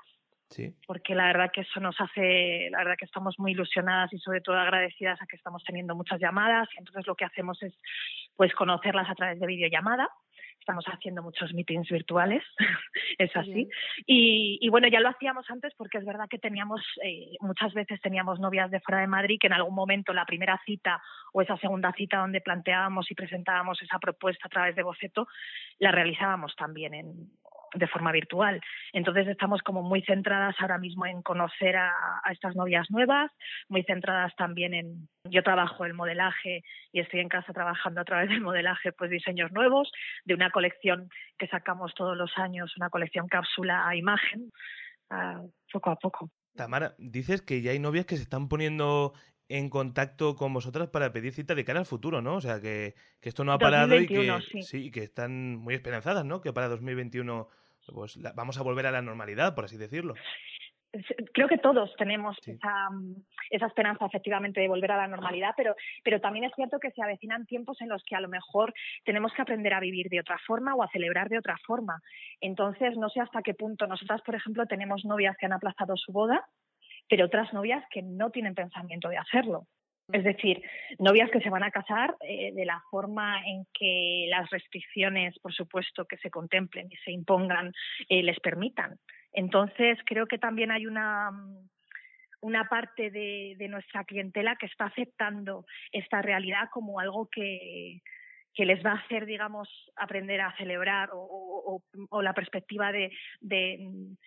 Sí. 0.50 0.74
porque 0.86 1.14
la 1.14 1.26
verdad 1.26 1.50
que 1.52 1.60
eso 1.60 1.78
nos 1.78 2.00
hace, 2.00 2.70
la 2.70 2.78
verdad 2.78 2.96
que 2.98 3.04
estamos 3.04 3.38
muy 3.38 3.52
ilusionadas 3.52 4.10
y 4.14 4.18
sobre 4.18 4.40
todo 4.40 4.56
agradecidas 4.56 5.20
a 5.20 5.26
que 5.26 5.36
estamos 5.36 5.62
teniendo 5.62 5.94
muchas 5.94 6.18
llamadas 6.18 6.66
y 6.74 6.78
entonces 6.78 7.06
lo 7.06 7.14
que 7.14 7.26
hacemos 7.26 7.62
es 7.62 7.74
pues 8.34 8.54
conocerlas 8.54 9.10
a 9.10 9.14
través 9.14 9.38
de 9.38 9.46
videollamada. 9.46 10.08
Estamos 10.68 10.84
haciendo 10.92 11.22
muchos 11.22 11.54
meetings 11.54 11.88
virtuales, 11.88 12.44
es 13.18 13.34
así. 13.34 13.70
Y, 14.04 14.58
y, 14.60 14.68
bueno, 14.68 14.86
ya 14.86 15.00
lo 15.00 15.08
hacíamos 15.08 15.48
antes 15.48 15.72
porque 15.78 15.96
es 15.96 16.04
verdad 16.04 16.26
que 16.28 16.38
teníamos, 16.38 16.82
eh, 17.02 17.36
muchas 17.40 17.72
veces 17.72 17.98
teníamos 18.02 18.38
novias 18.38 18.70
de 18.70 18.78
fuera 18.80 19.00
de 19.00 19.06
Madrid 19.06 19.38
que 19.40 19.46
en 19.46 19.54
algún 19.54 19.74
momento 19.74 20.12
la 20.12 20.26
primera 20.26 20.60
cita 20.66 21.00
o 21.32 21.40
esa 21.40 21.56
segunda 21.56 21.90
cita 21.92 22.18
donde 22.18 22.42
planteábamos 22.42 23.10
y 23.10 23.14
presentábamos 23.14 23.80
esa 23.80 23.98
propuesta 23.98 24.46
a 24.46 24.50
través 24.50 24.76
de 24.76 24.82
boceto, 24.82 25.26
la 25.78 25.90
realizábamos 25.90 26.54
también 26.54 26.92
en, 26.92 27.30
de 27.74 27.86
forma 27.86 28.12
virtual. 28.12 28.60
Entonces 28.92 29.26
estamos 29.28 29.62
como 29.62 29.82
muy 29.82 30.02
centradas 30.02 30.56
ahora 30.58 30.78
mismo 30.78 31.06
en 31.06 31.22
conocer 31.22 31.76
a, 31.76 31.92
estas 32.30 32.54
novias 32.56 32.90
nuevas, 32.90 33.30
muy 33.68 33.82
centradas 33.84 34.34
también 34.36 34.74
en, 34.74 35.08
yo 35.24 35.42
trabajo 35.42 35.84
el 35.84 35.94
modelaje 35.94 36.62
y 36.92 37.00
estoy 37.00 37.20
en 37.20 37.28
casa 37.28 37.52
trabajando 37.52 38.00
a 38.00 38.04
través 38.04 38.28
del 38.28 38.40
modelaje, 38.40 38.92
pues 38.92 39.10
diseños 39.10 39.52
nuevos 39.52 39.90
de 40.24 40.34
una 40.34 40.50
colección 40.50 41.08
que 41.38 41.48
sacamos 41.48 41.94
todos 41.94 42.16
los 42.16 42.36
años, 42.38 42.76
una 42.76 42.90
colección 42.90 43.28
cápsula 43.28 43.88
a 43.88 43.96
imagen, 43.96 44.50
poco 45.72 45.90
a 45.90 45.96
poco. 45.96 46.30
Tamara, 46.58 46.94
dices 46.98 47.40
que 47.40 47.62
ya 47.62 47.70
hay 47.70 47.78
novias 47.78 48.04
que 48.04 48.16
se 48.16 48.22
están 48.22 48.48
poniendo 48.48 49.14
en 49.48 49.70
contacto 49.70 50.36
con 50.36 50.52
vosotras 50.52 50.88
para 50.88 51.12
pedir 51.12 51.32
cita 51.32 51.54
de 51.54 51.64
cara 51.64 51.80
al 51.80 51.86
futuro, 51.86 52.20
¿no? 52.20 52.36
O 52.36 52.40
sea, 52.40 52.60
que, 52.60 52.94
que 53.20 53.30
esto 53.30 53.44
no 53.44 53.52
ha 53.52 53.58
parado 53.58 53.88
2021, 53.88 54.38
y 54.38 54.42
que, 54.42 54.50
sí. 54.50 54.62
sí, 54.62 54.90
que 54.90 55.02
están 55.02 55.56
muy 55.56 55.74
esperanzadas, 55.74 56.24
¿no? 56.24 56.42
Que 56.42 56.52
para 56.52 56.68
2021 56.68 57.48
pues 57.94 58.16
la, 58.16 58.32
vamos 58.32 58.58
a 58.58 58.62
volver 58.62 58.86
a 58.86 58.90
la 58.90 59.02
normalidad, 59.02 59.54
por 59.54 59.64
así 59.64 59.76
decirlo. 59.76 60.14
Creo 61.34 61.48
que 61.48 61.58
todos 61.58 61.94
tenemos 61.96 62.36
Sí. 62.42 62.52
esa, 62.52 62.88
esa 63.50 63.66
esperanza 63.66 64.06
efectivamente 64.06 64.60
de 64.60 64.68
volver 64.68 64.92
a 64.92 64.96
la 64.96 65.06
normalidad, 65.06 65.52
pero, 65.56 65.74
pero 66.02 66.20
también 66.20 66.44
es 66.44 66.52
cierto 66.54 66.78
que 66.78 66.90
se 66.92 67.02
avecinan 67.02 67.46
tiempos 67.46 67.80
en 67.80 67.88
los 67.90 68.02
que 68.04 68.16
a 68.16 68.20
lo 68.20 68.28
mejor 68.28 68.72
tenemos 69.04 69.32
que 69.34 69.42
aprender 69.42 69.74
a 69.74 69.80
vivir 69.80 70.08
de 70.08 70.20
otra 70.20 70.38
forma 70.46 70.74
o 70.74 70.82
a 70.82 70.88
celebrar 70.88 71.28
de 71.28 71.38
otra 71.38 71.58
forma. 71.66 72.00
Entonces, 72.40 72.96
no 72.96 73.10
sé 73.10 73.20
hasta 73.20 73.42
qué 73.42 73.54
punto 73.54 73.86
nosotras, 73.86 74.22
por 74.22 74.34
ejemplo, 74.34 74.66
tenemos 74.66 75.04
novias 75.04 75.36
que 75.36 75.46
han 75.46 75.52
aplazado 75.52 75.96
su 75.96 76.12
boda, 76.12 76.46
pero 77.08 77.26
otras 77.26 77.52
novias 77.52 77.84
que 77.90 78.02
no 78.02 78.30
tienen 78.30 78.54
pensamiento 78.54 79.08
de 79.08 79.18
hacerlo. 79.18 79.66
Es 80.10 80.24
decir, 80.24 80.62
novias 80.98 81.30
que 81.30 81.40
se 81.40 81.50
van 81.50 81.64
a 81.64 81.70
casar 81.70 82.16
eh, 82.22 82.50
de 82.54 82.64
la 82.64 82.82
forma 82.90 83.42
en 83.46 83.66
que 83.74 84.26
las 84.30 84.48
restricciones, 84.48 85.38
por 85.38 85.52
supuesto, 85.52 86.06
que 86.06 86.16
se 86.16 86.30
contemplen 86.30 86.88
y 86.90 86.96
se 86.96 87.12
impongan, 87.12 87.74
eh, 88.08 88.22
les 88.22 88.40
permitan. 88.40 88.96
Entonces, 89.38 89.96
creo 90.04 90.26
que 90.26 90.36
también 90.36 90.72
hay 90.72 90.86
una, 90.86 91.30
una 92.40 92.68
parte 92.68 93.08
de, 93.12 93.68
nuestra 93.68 94.02
clientela 94.02 94.56
que 94.56 94.66
está 94.66 94.86
aceptando 94.86 95.64
esta 95.92 96.20
realidad 96.22 96.68
como 96.72 96.98
algo 96.98 97.28
que, 97.30 98.02
que 98.52 98.66
les 98.66 98.84
va 98.84 98.94
a 98.94 98.98
hacer, 98.98 99.26
digamos, 99.26 99.68
aprender 99.94 100.40
a 100.40 100.56
celebrar 100.56 101.10
o, 101.12 101.80
la 102.20 102.34
perspectiva 102.34 102.90
de, 102.90 103.12
de, 103.40 103.78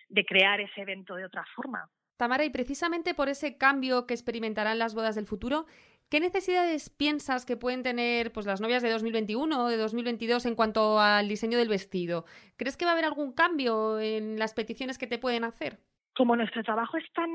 de 0.08 0.24
crear 0.24 0.62
ese 0.62 0.80
evento 0.80 1.14
de 1.14 1.26
otra 1.26 1.44
forma. 1.54 1.86
Tamara, 2.16 2.46
y 2.46 2.50
precisamente 2.50 3.12
por 3.12 3.28
ese 3.28 3.58
cambio 3.58 4.06
que 4.06 4.14
experimentarán 4.14 4.78
las 4.78 4.94
bodas 4.94 5.14
del 5.14 5.26
futuro, 5.26 5.66
¿qué 6.12 6.20
necesidades 6.20 6.90
piensas 6.90 7.46
que 7.46 7.56
pueden 7.56 7.82
tener 7.82 8.32
pues, 8.32 8.44
las 8.44 8.60
novias 8.60 8.82
de 8.82 8.90
2021 8.90 9.64
o 9.64 9.68
de 9.70 9.78
2022 9.78 10.44
en 10.44 10.54
cuanto 10.54 11.00
al 11.00 11.26
diseño 11.26 11.56
del 11.56 11.70
vestido? 11.70 12.26
¿Crees 12.58 12.76
que 12.76 12.84
va 12.84 12.90
a 12.90 12.92
haber 12.92 13.06
algún 13.06 13.32
cambio 13.32 13.98
en 13.98 14.38
las 14.38 14.52
peticiones 14.52 14.98
que 14.98 15.06
te 15.06 15.16
pueden 15.16 15.42
hacer? 15.42 15.78
Como 16.14 16.36
nuestro 16.36 16.62
trabajo 16.62 16.98
es 16.98 17.10
tan 17.14 17.30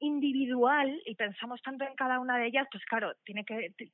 individual 0.00 0.98
y 1.04 1.14
pensamos 1.14 1.60
tanto 1.60 1.84
en 1.84 1.94
cada 1.94 2.20
una 2.20 2.38
de 2.38 2.46
ellas, 2.46 2.66
pues 2.72 2.82
claro, 2.86 3.12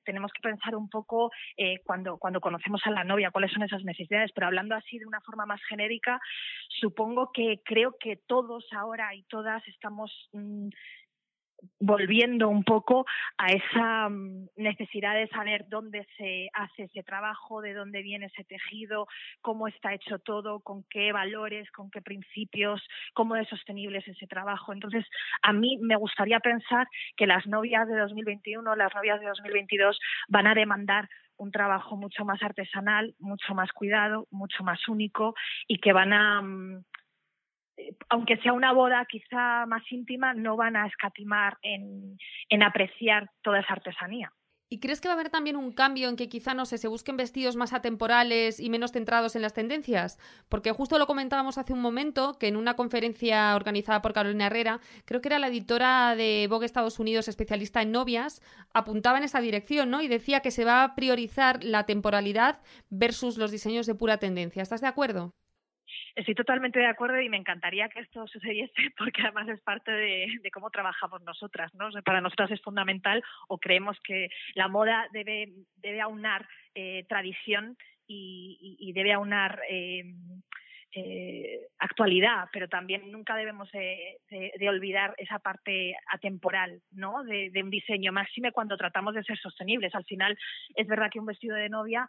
tenemos 0.04 0.32
que 0.32 0.40
pensar 0.40 0.76
un 0.76 0.88
poco 0.88 1.32
eh, 1.56 1.80
cuando, 1.84 2.16
conocemos 2.18 2.80
a 2.84 2.92
la 2.92 3.02
novia 3.02 3.32
cuáles 3.32 3.50
son 3.50 3.64
esas 3.64 3.82
necesidades, 3.82 4.30
pero 4.32 4.46
hablando 4.46 4.76
así 4.76 5.00
de 5.00 5.06
una 5.06 5.20
forma 5.22 5.46
más 5.46 5.60
genérica, 5.68 6.20
supongo 6.68 7.32
que 7.32 7.60
creo 7.64 7.96
que 7.98 8.14
todos 8.14 8.64
ahora 8.70 9.12
y 9.16 9.24
todas 9.24 9.66
estamos 9.66 10.30
mmm, 10.32 10.68
volviendo 11.80 12.48
un 12.48 12.64
poco 12.64 13.06
a 13.36 13.48
esa 13.48 14.08
necesidad 14.56 15.14
de 15.14 15.28
saber 15.28 15.66
dónde 15.68 16.06
se 16.16 16.48
hace 16.52 16.84
ese 16.84 17.02
trabajo, 17.02 17.60
de 17.60 17.74
dónde 17.74 18.02
viene 18.02 18.26
ese 18.26 18.44
tejido, 18.44 19.06
cómo 19.40 19.68
está 19.68 19.94
hecho 19.94 20.18
todo, 20.18 20.60
con 20.60 20.84
qué 20.90 21.12
valores, 21.12 21.70
con 21.70 21.90
qué 21.90 22.02
principios, 22.02 22.82
cómo 23.14 23.36
es 23.36 23.48
sostenible 23.48 23.98
es 23.98 24.08
ese 24.08 24.26
trabajo. 24.26 24.72
Entonces, 24.72 25.04
a 25.42 25.52
mí 25.52 25.78
me 25.80 25.96
gustaría 25.96 26.40
pensar 26.40 26.88
que 27.16 27.26
las 27.26 27.46
novias 27.46 27.88
de 27.88 27.96
2021, 27.96 28.76
las 28.76 28.94
novias 28.94 29.20
de 29.20 29.26
2022 29.26 29.98
van 30.28 30.46
a 30.46 30.54
demandar 30.54 31.08
un 31.36 31.52
trabajo 31.52 31.96
mucho 31.96 32.24
más 32.24 32.42
artesanal, 32.42 33.14
mucho 33.18 33.54
más 33.54 33.72
cuidado, 33.72 34.26
mucho 34.30 34.64
más 34.64 34.88
único 34.88 35.34
y 35.66 35.78
que 35.78 35.92
van 35.92 36.12
a 36.12 36.42
aunque 38.08 38.36
sea 38.38 38.52
una 38.52 38.72
boda 38.72 39.06
quizá 39.06 39.66
más 39.66 39.82
íntima, 39.90 40.34
no 40.34 40.56
van 40.56 40.76
a 40.76 40.86
escatimar 40.86 41.58
en, 41.62 42.18
en, 42.48 42.62
apreciar 42.62 43.30
toda 43.42 43.60
esa 43.60 43.74
artesanía. 43.74 44.32
¿Y 44.70 44.80
crees 44.80 45.00
que 45.00 45.08
va 45.08 45.14
a 45.14 45.14
haber 45.14 45.30
también 45.30 45.56
un 45.56 45.72
cambio 45.72 46.10
en 46.10 46.16
que 46.16 46.28
quizá, 46.28 46.52
no 46.52 46.66
sé, 46.66 46.76
se 46.76 46.88
busquen 46.88 47.16
vestidos 47.16 47.56
más 47.56 47.72
atemporales 47.72 48.60
y 48.60 48.68
menos 48.68 48.92
centrados 48.92 49.34
en 49.34 49.40
las 49.40 49.54
tendencias? 49.54 50.18
Porque 50.50 50.72
justo 50.72 50.98
lo 50.98 51.06
comentábamos 51.06 51.56
hace 51.56 51.72
un 51.72 51.80
momento, 51.80 52.34
que 52.38 52.48
en 52.48 52.56
una 52.56 52.76
conferencia 52.76 53.56
organizada 53.56 54.02
por 54.02 54.12
Carolina 54.12 54.46
Herrera, 54.46 54.80
creo 55.06 55.22
que 55.22 55.28
era 55.28 55.38
la 55.38 55.48
editora 55.48 56.14
de 56.16 56.48
Vogue 56.50 56.66
Estados 56.66 56.98
Unidos, 56.98 57.28
especialista 57.28 57.80
en 57.80 57.92
novias, 57.92 58.42
apuntaba 58.74 59.16
en 59.16 59.24
esa 59.24 59.40
dirección, 59.40 59.88
¿no? 59.88 60.02
Y 60.02 60.08
decía 60.08 60.40
que 60.40 60.50
se 60.50 60.66
va 60.66 60.84
a 60.84 60.94
priorizar 60.94 61.64
la 61.64 61.86
temporalidad 61.86 62.60
versus 62.90 63.38
los 63.38 63.50
diseños 63.50 63.86
de 63.86 63.94
pura 63.94 64.18
tendencia. 64.18 64.62
¿Estás 64.62 64.82
de 64.82 64.88
acuerdo? 64.88 65.32
Estoy 66.18 66.34
totalmente 66.34 66.80
de 66.80 66.86
acuerdo 66.86 67.20
y 67.20 67.28
me 67.28 67.36
encantaría 67.36 67.88
que 67.88 68.00
esto 68.00 68.26
sucediese 68.26 68.72
porque 68.98 69.22
además 69.22 69.48
es 69.48 69.60
parte 69.60 69.92
de, 69.92 70.50
cómo 70.52 70.68
trabajamos 70.68 71.22
nosotras, 71.22 71.72
¿no? 71.74 71.90
Para 72.02 72.20
nosotras 72.20 72.50
es 72.50 72.60
fundamental 72.60 73.22
o 73.46 73.58
creemos 73.58 73.96
que 74.02 74.28
la 74.54 74.66
moda 74.66 75.06
debe, 75.12 75.52
debe 75.76 76.00
aunar 76.00 76.48
eh, 76.74 77.04
tradición 77.08 77.76
y, 78.08 78.58
y, 78.60 78.88
y, 78.88 78.92
debe 78.94 79.12
aunar 79.12 79.60
eh, 79.70 80.02
eh, 80.98 81.60
actualidad, 81.78 82.48
pero 82.52 82.68
también 82.68 83.10
nunca 83.10 83.36
debemos 83.36 83.70
de, 83.72 84.18
olvidar 84.68 85.14
esa 85.18 85.38
parte 85.38 85.94
atemporal, 86.12 86.80
¿no? 86.92 87.24
De, 87.24 87.50
un 87.62 87.70
diseño, 87.70 88.12
máxime 88.12 88.52
cuando 88.52 88.76
tratamos 88.76 89.14
de 89.14 89.24
ser 89.24 89.38
sostenibles. 89.38 89.94
Al 89.94 90.04
final, 90.04 90.36
es 90.74 90.86
verdad 90.86 91.10
que 91.10 91.20
un 91.20 91.26
vestido 91.26 91.56
de 91.56 91.68
novia 91.68 92.08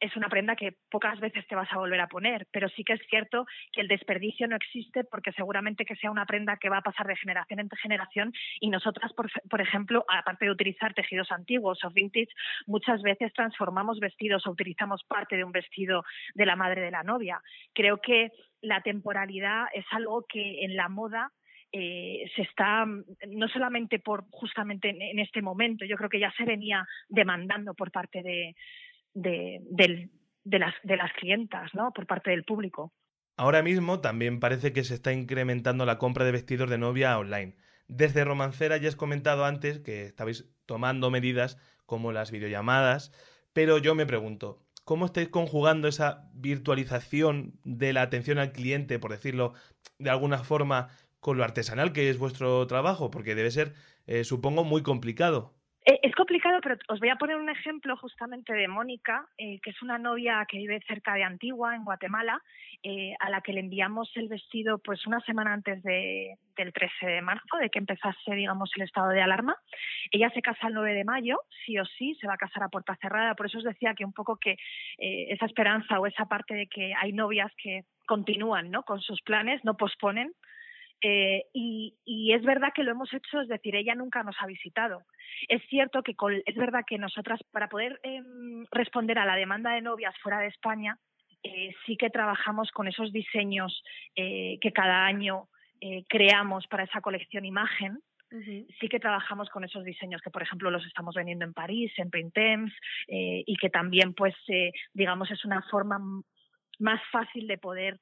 es 0.00 0.16
una 0.16 0.28
prenda 0.28 0.56
que 0.56 0.76
pocas 0.90 1.20
veces 1.20 1.46
te 1.46 1.54
vas 1.54 1.70
a 1.72 1.76
volver 1.76 2.00
a 2.00 2.08
poner, 2.08 2.46
pero 2.50 2.68
sí 2.70 2.84
que 2.84 2.94
es 2.94 3.00
cierto 3.10 3.46
que 3.70 3.82
el 3.82 3.88
desperdicio 3.88 4.48
no 4.48 4.56
existe 4.56 5.04
porque 5.04 5.32
seguramente 5.32 5.84
que 5.84 5.96
sea 5.96 6.10
una 6.10 6.24
prenda 6.24 6.56
que 6.56 6.70
va 6.70 6.78
a 6.78 6.82
pasar 6.82 7.06
de 7.06 7.16
generación 7.16 7.60
en 7.60 7.68
generación 7.76 8.32
y 8.60 8.70
nosotras, 8.70 9.12
por, 9.12 9.30
por 9.48 9.60
ejemplo, 9.60 10.04
aparte 10.08 10.46
de 10.46 10.50
utilizar 10.50 10.94
tejidos 10.94 11.30
antiguos 11.32 11.84
o 11.84 11.90
vintage, 11.90 12.28
muchas 12.66 13.02
veces 13.02 13.32
transformamos 13.32 14.00
vestidos 14.00 14.46
o 14.46 14.50
utilizamos 14.50 15.02
parte 15.04 15.36
de 15.36 15.44
un 15.44 15.52
vestido 15.52 16.04
de 16.34 16.46
la 16.46 16.56
madre 16.56 16.80
de 16.80 16.90
la 16.90 17.02
novia. 17.02 17.40
Creo 17.74 17.91
que 17.98 18.30
la 18.60 18.80
temporalidad 18.82 19.66
es 19.74 19.84
algo 19.90 20.24
que 20.28 20.64
en 20.64 20.76
la 20.76 20.88
moda 20.88 21.32
eh, 21.72 22.30
se 22.36 22.42
está, 22.42 22.84
no 22.84 23.48
solamente 23.48 23.98
por 23.98 24.24
justamente 24.30 24.90
en, 24.90 25.18
este 25.18 25.40
momento, 25.42 25.84
yo 25.84 25.96
creo 25.96 26.10
que 26.10 26.20
ya 26.20 26.32
se 26.36 26.44
venía 26.44 26.86
demandando 27.08 27.74
por 27.74 27.90
parte 27.90 28.22
de, 28.22 28.54
de 29.14 30.58
las, 30.58 30.74
de 30.82 30.96
las 30.96 31.12
clientas, 31.14 31.72
¿no? 31.74 31.92
por 31.92 32.06
parte 32.06 32.30
del 32.30 32.44
público. 32.44 32.92
Ahora 33.36 33.62
mismo 33.62 34.00
también 34.00 34.38
parece 34.38 34.72
que 34.72 34.84
se 34.84 34.94
está 34.94 35.12
incrementando 35.12 35.86
la 35.86 35.98
compra 35.98 36.24
de 36.24 36.32
vestidos 36.32 36.68
de 36.68 36.78
novia 36.78 37.18
online. 37.18 37.56
Desde 37.88 38.24
Romancera 38.24 38.76
ya 38.76 38.88
has 38.88 38.96
comentado 38.96 39.44
antes 39.44 39.80
que 39.80 40.02
estabais 40.02 40.50
tomando 40.66 41.10
medidas 41.10 41.58
como 41.86 42.12
las 42.12 42.30
videollamadas, 42.30 43.12
pero 43.52 43.78
yo 43.78 43.94
me 43.94 44.06
pregunto, 44.06 44.61
¿cómo 44.84 45.06
estáis 45.06 45.28
conjugando 45.28 45.88
esa 45.88 46.30
virtualización 46.34 47.58
de 47.64 47.92
la 47.92 48.02
atención 48.02 48.38
al 48.38 48.52
cliente, 48.52 48.98
por 48.98 49.12
decirlo 49.12 49.54
de 49.98 50.10
alguna 50.10 50.38
forma, 50.38 50.88
con 51.20 51.36
lo 51.36 51.44
artesanal 51.44 51.92
que 51.92 52.10
es 52.10 52.18
vuestro 52.18 52.66
trabajo? 52.66 53.10
Porque 53.10 53.34
debe 53.34 53.50
ser, 53.50 53.74
eh, 54.06 54.24
supongo, 54.24 54.64
muy 54.64 54.82
complicado. 54.82 55.54
Es 55.84 56.14
complicado 56.14 56.21
pero 56.62 56.76
os 56.88 57.00
voy 57.00 57.10
a 57.10 57.16
poner 57.16 57.36
un 57.36 57.50
ejemplo 57.50 57.96
justamente 57.96 58.54
de 58.54 58.68
Mónica, 58.68 59.26
eh, 59.36 59.60
que 59.60 59.70
es 59.70 59.82
una 59.82 59.98
novia 59.98 60.44
que 60.48 60.58
vive 60.58 60.80
cerca 60.86 61.14
de 61.14 61.24
Antigua, 61.24 61.74
en 61.74 61.84
Guatemala, 61.84 62.40
eh, 62.82 63.14
a 63.20 63.28
la 63.28 63.40
que 63.42 63.52
le 63.52 63.60
enviamos 63.60 64.10
el 64.16 64.28
vestido 64.28 64.78
pues 64.78 65.06
una 65.06 65.20
semana 65.20 65.52
antes 65.52 65.82
de, 65.82 66.38
del 66.56 66.72
13 66.72 67.06
de 67.06 67.22
marzo, 67.22 67.56
de 67.60 67.68
que 67.68 67.78
empezase, 67.78 68.34
digamos, 68.34 68.70
el 68.76 68.82
estado 68.82 69.10
de 69.10 69.20
alarma. 69.20 69.56
Ella 70.10 70.30
se 70.30 70.42
casa 70.42 70.68
el 70.68 70.74
9 70.74 70.94
de 70.94 71.04
mayo, 71.04 71.40
sí 71.66 71.78
o 71.78 71.84
sí, 71.84 72.14
se 72.20 72.26
va 72.26 72.34
a 72.34 72.38
casar 72.38 72.62
a 72.62 72.68
puerta 72.68 72.96
cerrada. 73.00 73.34
Por 73.34 73.46
eso 73.46 73.58
os 73.58 73.64
decía 73.64 73.94
que 73.94 74.04
un 74.04 74.12
poco 74.12 74.36
que 74.36 74.52
eh, 74.98 75.26
esa 75.28 75.46
esperanza 75.46 76.00
o 76.00 76.06
esa 76.06 76.26
parte 76.26 76.54
de 76.54 76.66
que 76.66 76.94
hay 76.94 77.12
novias 77.12 77.52
que 77.56 77.84
continúan 78.06 78.70
¿no? 78.70 78.82
con 78.82 79.00
sus 79.00 79.20
planes, 79.22 79.64
no 79.64 79.76
posponen. 79.76 80.32
Eh, 81.04 81.46
y, 81.52 81.96
y, 82.04 82.32
es 82.32 82.42
verdad 82.42 82.72
que 82.72 82.84
lo 82.84 82.92
hemos 82.92 83.12
hecho, 83.12 83.40
es 83.40 83.48
decir, 83.48 83.74
ella 83.74 83.96
nunca 83.96 84.22
nos 84.22 84.36
ha 84.40 84.46
visitado. 84.46 85.02
Es 85.48 85.60
cierto 85.68 86.02
que 86.04 86.14
es 86.46 86.54
verdad 86.54 86.84
que 86.86 86.96
nosotras, 86.96 87.40
para 87.50 87.68
poder 87.68 87.98
em, 88.04 88.64
responder 88.70 89.18
a 89.18 89.26
la 89.26 89.34
demanda 89.34 89.72
de 89.72 89.82
novias 89.82 90.14
fuera 90.22 90.38
de 90.38 90.46
España, 90.46 90.96
eh, 91.42 91.74
sí 91.86 91.96
que 91.96 92.08
trabajamos 92.08 92.70
con 92.70 92.86
esos 92.86 93.12
diseños 93.12 93.82
eh, 94.14 94.58
que 94.60 94.72
cada 94.72 95.04
año 95.04 95.48
creamos 96.08 96.68
para 96.68 96.84
esa 96.84 97.00
colección 97.00 97.44
imagen. 97.44 97.98
Sí 98.30 98.88
que 98.88 99.00
trabajamos 99.00 99.50
con 99.50 99.64
esos 99.64 99.84
diseños 99.84 100.22
que, 100.22 100.30
por 100.30 100.40
ejemplo, 100.40 100.70
los 100.70 100.86
estamos 100.86 101.16
vendiendo 101.16 101.44
en 101.44 101.52
París, 101.52 101.92
en 101.96 102.08
Printemps, 102.08 102.72
y 103.08 103.56
que 103.56 103.68
también, 103.68 104.14
pues, 104.14 104.32
digamos, 104.94 105.28
es 105.32 105.44
una 105.44 105.60
forma 105.62 105.98
más 106.78 107.00
fácil 107.10 107.48
de 107.48 107.58
poder 107.58 107.98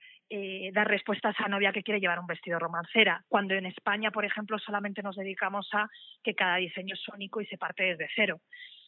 dar 0.73 0.89
respuesta 0.89 1.29
a 1.29 1.33
esa 1.33 1.49
novia 1.49 1.73
que 1.73 1.83
quiere 1.83 2.01
llevar 2.01 2.21
un 2.21 2.27
vestido 2.27 2.59
romancera. 2.59 3.25
Cuando 3.29 3.55
en 3.55 3.67
España, 3.67 4.11
por 4.11 4.25
ejemplo, 4.25 4.59
solamente 4.59 5.03
nos 5.03 5.17
dedicamos 5.17 5.69
a 5.73 5.89
que 6.23 6.35
cada 6.35 6.57
diseño 6.57 6.95
es 6.95 7.09
único 7.09 7.41
y 7.41 7.47
se 7.47 7.59
parte 7.59 7.83
desde 7.83 8.09
cero. 8.15 8.41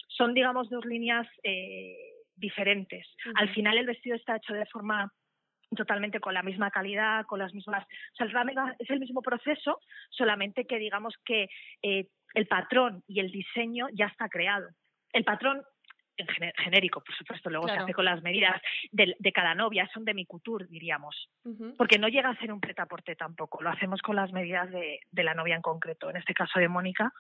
Son, 0.09 0.35
digamos, 0.35 0.71
dos 0.71 0.85
líneas 0.85 1.27
diferentes. 2.37 3.07
Al 3.35 3.49
final 3.55 3.79
el 3.79 3.87
vestido 3.87 4.17
está 4.17 4.37
hecho 4.37 4.55
de 4.55 4.67
forma 4.67 5.11
totalmente 5.77 6.21
con 6.21 6.35
la 6.35 6.43
misma 6.43 6.71
calidad, 6.71 7.25
con 7.27 7.39
las 7.39 7.55
mismas... 7.55 7.85
O 7.85 8.17
sea, 8.17 8.45
es 8.79 8.91
el 8.91 9.01
mismo 9.01 9.23
proceso, 9.23 9.81
solamente 10.11 10.67
que 10.67 10.79
digamos 10.79 11.15
que 11.25 11.49
eh, 11.83 12.09
el 12.35 12.47
patrón 12.47 13.03
y 13.07 13.21
el 13.21 13.31
diseño 13.31 13.87
ya 13.93 14.07
está 14.07 14.29
creado. 14.29 14.69
El 15.13 15.25
patrón 15.25 15.63
en 16.17 16.53
genérico, 16.57 17.03
por 17.03 17.15
supuesto, 17.15 17.51
luego 17.51 17.69
se 17.69 17.75
hace 17.75 17.95
con 17.95 18.05
las 18.05 18.23
medidas 18.23 18.61
de, 18.91 19.33
cada 19.33 19.55
novia, 19.55 19.89
son 19.93 20.05
de 20.05 20.15
mi 20.15 20.27
couture, 20.27 20.67
diríamos. 20.69 21.29
Porque 21.77 21.99
no 21.99 22.09
llega 22.09 22.31
a 22.31 22.39
ser 22.39 22.53
un 22.53 22.61
pretaporte 22.61 23.17
tampoco, 23.17 23.63
lo 23.63 23.71
hacemos 23.71 24.03
con 24.03 24.17
las 24.17 24.33
medidas 24.33 24.71
de, 24.71 25.01
de, 25.11 25.25
la 25.25 25.35
novia 25.35 25.57
en 25.57 25.63
concreto, 25.63 26.11
en 26.11 26.17
este 26.17 26.35
caso 26.35 26.59
de 26.59 26.69
Mónica, 26.69 27.13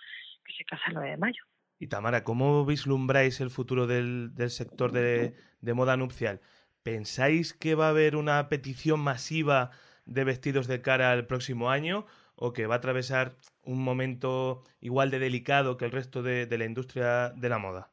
que 0.44 0.52
se 0.54 0.64
casa 0.64 0.82
el 0.88 0.94
9 0.94 1.10
de 1.10 1.16
mayo. 1.16 1.42
Y 1.82 1.88
Tamara, 1.88 2.22
¿cómo 2.22 2.64
vislumbráis 2.64 3.40
el 3.40 3.50
futuro 3.50 3.88
del, 3.88 4.32
sector 4.50 4.92
de, 4.92 5.34
moda 5.74 5.96
nupcial? 5.96 6.40
¿Pensáis 6.84 7.54
que 7.54 7.74
va 7.74 7.86
a 7.86 7.90
haber 7.90 8.14
una 8.14 8.48
petición 8.48 9.00
masiva 9.00 9.70
de 10.04 10.22
vestidos 10.22 10.68
de 10.68 10.80
cara 10.80 11.10
al 11.10 11.26
próximo 11.26 11.70
año 11.70 12.06
o 12.36 12.52
que 12.52 12.68
va 12.68 12.76
a 12.76 12.78
atravesar 12.78 13.34
un 13.62 13.82
momento 13.82 14.62
igual 14.80 15.10
de 15.10 15.18
delicado 15.18 15.76
que 15.76 15.84
el 15.84 15.90
resto 15.90 16.22
de, 16.22 16.46
la 16.56 16.64
industria 16.64 17.30
de 17.30 17.48
la 17.48 17.58
moda? 17.58 17.90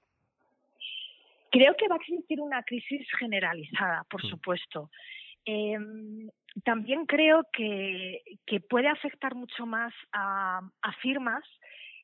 Creo 1.51 1.75
que 1.75 1.87
va 1.87 1.95
a 1.95 1.99
existir 1.99 2.39
una 2.41 2.63
crisis 2.63 3.07
generalizada, 3.17 4.05
por 4.09 4.23
mm. 4.23 4.29
supuesto. 4.29 4.89
Em, 5.45 6.29
también 6.63 7.05
creo 7.05 7.45
que, 7.51 8.21
puede 8.69 8.87
afectar 8.87 9.35
mucho 9.35 9.65
más 9.65 9.93
a 10.11 10.61
firmas 11.01 11.43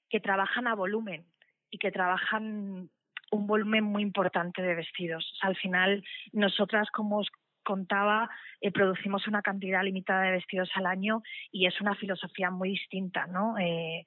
que 0.09 0.19
trabajan 0.19 0.67
a 0.67 0.75
volumen 0.75 1.25
y 1.69 1.77
que 1.77 1.91
trabajan 1.91 2.89
un 3.31 3.47
volumen 3.47 3.83
muy 3.83 4.01
importante 4.01 4.61
de 4.61 4.75
vestidos. 4.75 5.37
al 5.41 5.55
final, 5.55 6.03
nosotras, 6.31 6.89
como 6.91 7.19
os 7.19 7.29
contaba, 7.63 8.29
eh, 8.61 8.71
producimos 8.71 9.27
una 9.27 9.41
cantidad 9.41 9.83
limitada 9.83 10.23
de 10.23 10.31
vestidos 10.31 10.69
al 10.75 10.85
año 10.85 11.23
y 11.51 11.65
es 11.65 11.81
una 11.81 11.95
filosofía 11.95 12.51
muy 12.51 12.69
distinta, 12.69 13.25
¿no? 13.25 13.57
Eh, 13.57 14.05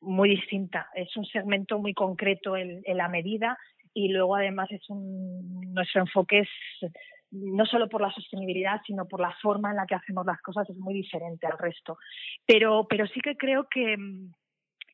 muy 0.00 0.30
distinta. 0.30 0.88
Es 0.94 1.16
un 1.16 1.24
segmento 1.24 1.78
muy 1.78 1.92
concreto 1.92 2.56
en, 2.56 2.82
la 2.86 3.08
medida 3.08 3.58
y 3.94 4.08
luego 4.08 4.36
además 4.36 4.70
es 4.70 4.82
un, 4.90 5.72
nuestro 5.72 6.02
enfoque 6.02 6.40
es 6.40 6.92
no 7.30 7.66
solo 7.66 7.88
por 7.88 8.00
la 8.00 8.12
sostenibilidad, 8.12 8.80
sino 8.86 9.06
por 9.06 9.20
la 9.20 9.34
forma 9.42 9.70
en 9.70 9.76
la 9.76 9.86
que 9.86 9.96
hacemos 9.96 10.24
las 10.24 10.40
cosas 10.40 10.68
es 10.70 10.76
muy 10.76 10.94
diferente 10.94 11.46
al 11.46 11.58
resto. 11.58 11.98
Pero, 12.46 12.86
pero 12.88 13.06
sí 13.08 13.20
que 13.20 13.36
creo 13.36 13.66
que, 13.68 13.96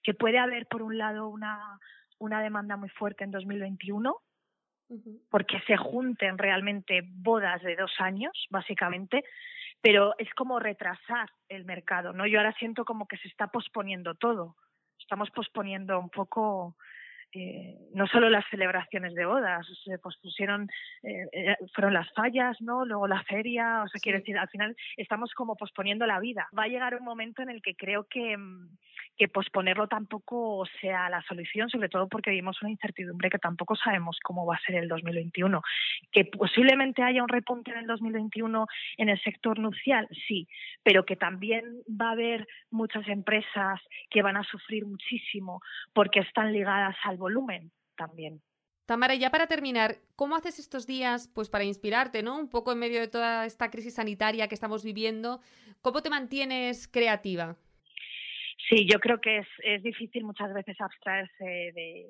que 0.02 0.14
puede 0.14 0.38
haber, 0.38 0.66
por 0.66 0.80
un 0.80 0.96
lado, 0.96 1.28
una, 1.28 1.78
una 2.18 2.42
demanda 2.42 2.78
muy 2.78 2.88
fuerte 2.88 3.24
en 3.24 3.30
2021 3.30 4.16
porque 5.30 5.60
se 5.66 5.76
junten 5.76 6.36
realmente 6.36 7.02
bodas 7.04 7.62
de 7.62 7.76
dos 7.76 7.92
años, 7.98 8.32
básicamente, 8.50 9.22
pero 9.80 10.14
es 10.18 10.32
como 10.34 10.58
retrasar 10.58 11.30
el 11.48 11.64
mercado, 11.64 12.12
¿no? 12.12 12.26
Yo 12.26 12.38
ahora 12.38 12.54
siento 12.58 12.84
como 12.84 13.06
que 13.06 13.16
se 13.18 13.28
está 13.28 13.46
posponiendo 13.48 14.14
todo. 14.14 14.56
Estamos 14.98 15.30
posponiendo 15.30 15.98
un 15.98 16.10
poco 16.10 16.76
eh, 17.32 17.76
no 17.94 18.06
solo 18.06 18.28
las 18.28 18.44
celebraciones 18.50 19.14
de 19.14 19.24
bodas, 19.24 19.66
se 19.84 19.98
pospusieron, 19.98 20.68
eh, 21.02 21.26
eh, 21.32 21.56
fueron 21.74 21.94
las 21.94 22.10
fallas, 22.12 22.60
¿no? 22.60 22.84
Luego 22.84 23.06
la 23.06 23.22
feria, 23.24 23.82
o 23.84 23.88
sea, 23.88 24.00
quiere 24.00 24.18
decir, 24.18 24.36
al 24.36 24.48
final 24.48 24.76
estamos 24.96 25.32
como 25.34 25.56
posponiendo 25.56 26.06
la 26.06 26.20
vida. 26.20 26.48
Va 26.56 26.64
a 26.64 26.68
llegar 26.68 26.94
un 26.94 27.04
momento 27.04 27.42
en 27.42 27.50
el 27.50 27.62
que 27.62 27.74
creo 27.74 28.06
que, 28.08 28.36
mm, 28.36 28.68
que 29.16 29.28
posponerlo 29.28 29.86
tampoco 29.86 30.64
sea 30.80 31.08
la 31.10 31.22
solución, 31.22 31.68
sobre 31.68 31.88
todo 31.88 32.08
porque 32.08 32.30
vivimos 32.30 32.60
una 32.62 32.70
incertidumbre 32.70 33.30
que 33.30 33.38
tampoco 33.38 33.76
sabemos 33.76 34.18
cómo 34.22 34.46
va 34.46 34.56
a 34.56 34.60
ser 34.60 34.76
el 34.76 34.88
2021. 34.88 35.62
Que 36.10 36.24
posiblemente 36.24 37.02
haya 37.02 37.22
un 37.22 37.28
repunte 37.28 37.70
en 37.70 37.78
el 37.78 37.86
2021 37.86 38.66
en 38.96 39.08
el 39.08 39.20
sector 39.22 39.58
nupcial, 39.58 40.08
sí, 40.26 40.48
pero 40.82 41.04
que 41.04 41.16
también 41.16 41.64
va 41.88 42.08
a 42.08 42.12
haber 42.12 42.48
muchas 42.70 43.06
empresas 43.08 43.80
que 44.08 44.22
van 44.22 44.36
a 44.36 44.44
sufrir 44.44 44.86
muchísimo 44.86 45.60
porque 45.92 46.20
están 46.20 46.52
ligadas 46.52 46.96
al 47.04 47.18
volumen 47.20 47.70
también. 47.96 48.42
Tamara, 48.86 49.14
ya 49.14 49.30
para 49.30 49.46
terminar, 49.46 49.98
¿cómo 50.16 50.34
haces 50.34 50.58
estos 50.58 50.84
días 50.84 51.30
pues 51.32 51.48
para 51.48 51.62
inspirarte, 51.62 52.24
¿no? 52.24 52.36
Un 52.36 52.50
poco 52.50 52.72
en 52.72 52.80
medio 52.80 52.98
de 52.98 53.06
toda 53.06 53.46
esta 53.46 53.70
crisis 53.70 53.94
sanitaria 53.94 54.48
que 54.48 54.56
estamos 54.56 54.82
viviendo, 54.82 55.40
¿cómo 55.80 56.02
te 56.02 56.10
mantienes 56.10 56.88
creativa? 56.88 57.56
Sí, 58.68 58.88
yo 58.90 58.98
creo 58.98 59.20
que 59.20 59.38
es, 59.38 59.46
es 59.62 59.82
difícil 59.84 60.24
muchas 60.24 60.52
veces 60.52 60.80
abstraerse 60.80 61.44
de, 61.44 62.06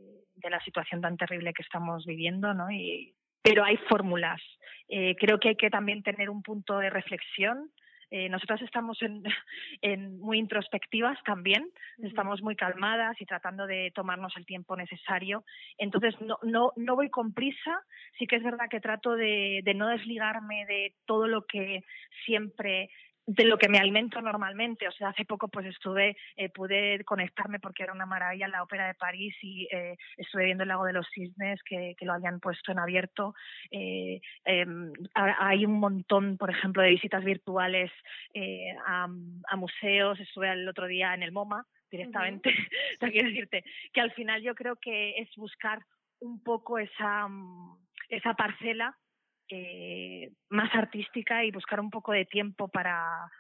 la 0.49 0.65
situación 0.65 1.03
tan 1.03 1.19
terrible 1.19 1.53
que 1.53 1.63
estamos 1.63 2.07
viviendo, 2.07 2.55
¿no? 2.55 2.71
Y, 2.71 3.15
pero 3.43 3.63
hay 3.63 3.77
fórmulas. 3.89 4.41
Eh, 4.89 5.17
creo 5.19 5.39
que 5.39 5.51
hay 5.51 5.57
que 5.57 5.71
también 5.71 6.03
tener 6.03 6.31
un 6.31 6.43
punto 6.43 6.79
de 6.79 6.91
reflexión 6.91 7.71
eh, 8.11 8.29
nosotras 8.29 8.61
estamos 8.63 8.99
en, 9.03 9.23
muy 10.21 10.39
introspectivas 10.39 11.19
también, 11.25 11.69
estamos 11.99 12.43
muy 12.43 12.57
calmadas 12.57 13.21
y 13.21 13.27
tratando 13.27 13.67
de 13.67 13.93
tomarnos 13.95 14.37
el 14.37 14.47
tiempo 14.47 14.77
necesario. 14.77 15.45
Entonces, 15.79 16.15
no, 16.21 16.39
no, 16.43 16.73
no 16.77 16.97
voy 16.97 17.11
con 17.11 17.33
prisa, 17.33 17.83
sí 18.19 18.27
que 18.27 18.37
es 18.37 18.43
verdad 18.43 18.69
que 18.69 18.81
trato 18.81 19.15
de, 19.15 19.61
de 19.65 19.75
no 19.75 19.89
desligarme 19.89 20.67
de 20.67 20.95
todo 21.07 21.27
lo 21.27 21.47
que 21.47 21.85
siempre 22.25 22.91
de 23.33 23.45
lo 23.45 23.59
que 23.59 23.69
me 23.69 23.79
alimento 23.79 24.21
normalmente. 24.21 24.89
O 24.89 24.93
sea, 24.93 25.11
hace 25.11 25.25
poco 25.25 25.47
pues 25.47 25.67
estuve, 25.67 26.17
eh, 26.37 26.49
pude 26.49 27.05
conectarme 27.05 27.61
porque 27.61 27.85
era 27.85 27.93
una 27.93 28.07
maravilla 28.07 28.49
la 28.49 28.63
ópera 28.63 28.89
de 28.89 28.95
París 28.95 29.37
y 29.41 29.69
eh, 29.71 29.97
estuve 30.17 30.47
viendo 30.47 30.65
el 30.65 30.69
lago 30.69 30.85
de 30.85 30.93
los 30.93 31.07
cisnes 31.15 31.63
que, 31.63 31.95
que 31.97 32.07
lo 32.07 32.15
habían 32.15 32.41
puesto 32.41 32.73
en 32.73 32.81
abierto. 32.81 33.35
Eh, 33.71 34.21
em, 34.45 34.93
hay 35.15 35.65
un 35.65 35.79
montón, 35.79 36.39
por 36.39 36.51
ejemplo, 36.51 36.83
de 36.83 36.91
visitas 36.91 37.25
virtuales 37.25 37.93
eh, 38.35 38.75
a, 38.85 39.05
a, 39.05 39.57
museos. 39.57 40.19
Estuve 40.19 40.51
el 40.51 40.69
otro 40.69 40.89
día 40.89 41.15
en 41.15 41.23
el 41.23 41.31
MoMA 41.31 41.65
directamente. 41.89 42.51
o 42.97 42.99
sea, 42.99 43.11
quiero 43.11 43.29
decirte 43.29 43.63
que 43.93 44.01
al 44.01 44.11
final 44.13 44.43
yo 44.43 44.57
creo 44.57 44.75
que 44.75 45.19
es 45.19 45.29
buscar 45.37 45.85
un 46.19 46.43
poco 46.43 46.79
esa, 46.79 47.29
esa 48.09 48.35
parcela 48.35 48.97
eh, 49.51 50.33
más 50.49 50.75
artística 50.75 51.45
y 51.45 51.51
buscar 51.51 51.81
un 51.81 51.91
poco 51.91 52.13
de 52.13 52.25
tiempo 52.25 52.69
para, 52.69 53.31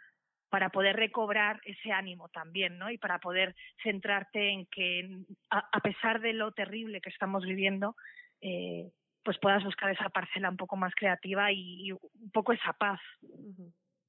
para 0.48 0.70
poder 0.70 0.96
recobrar 0.96 1.60
ese 1.64 1.92
ánimo 1.92 2.28
también, 2.28 2.78
¿no? 2.78 2.90
Y 2.90 2.98
para 2.98 3.18
poder 3.18 3.54
centrarte 3.82 4.50
en 4.50 4.66
que, 4.66 5.24
a, 5.50 5.80
pesar 5.80 6.20
de 6.20 6.32
lo 6.32 6.52
terrible 6.52 7.00
que 7.00 7.10
estamos 7.10 7.44
viviendo, 7.44 7.96
eh, 8.40 8.90
pues 9.22 9.38
puedas 9.38 9.64
buscar 9.64 9.90
esa 9.90 10.08
parcela 10.08 10.50
un 10.50 10.56
poco 10.56 10.76
más 10.76 10.94
creativa 10.94 11.52
y, 11.52 11.92
un 11.92 12.30
poco 12.32 12.52
esa 12.52 12.72
paz. 12.72 13.00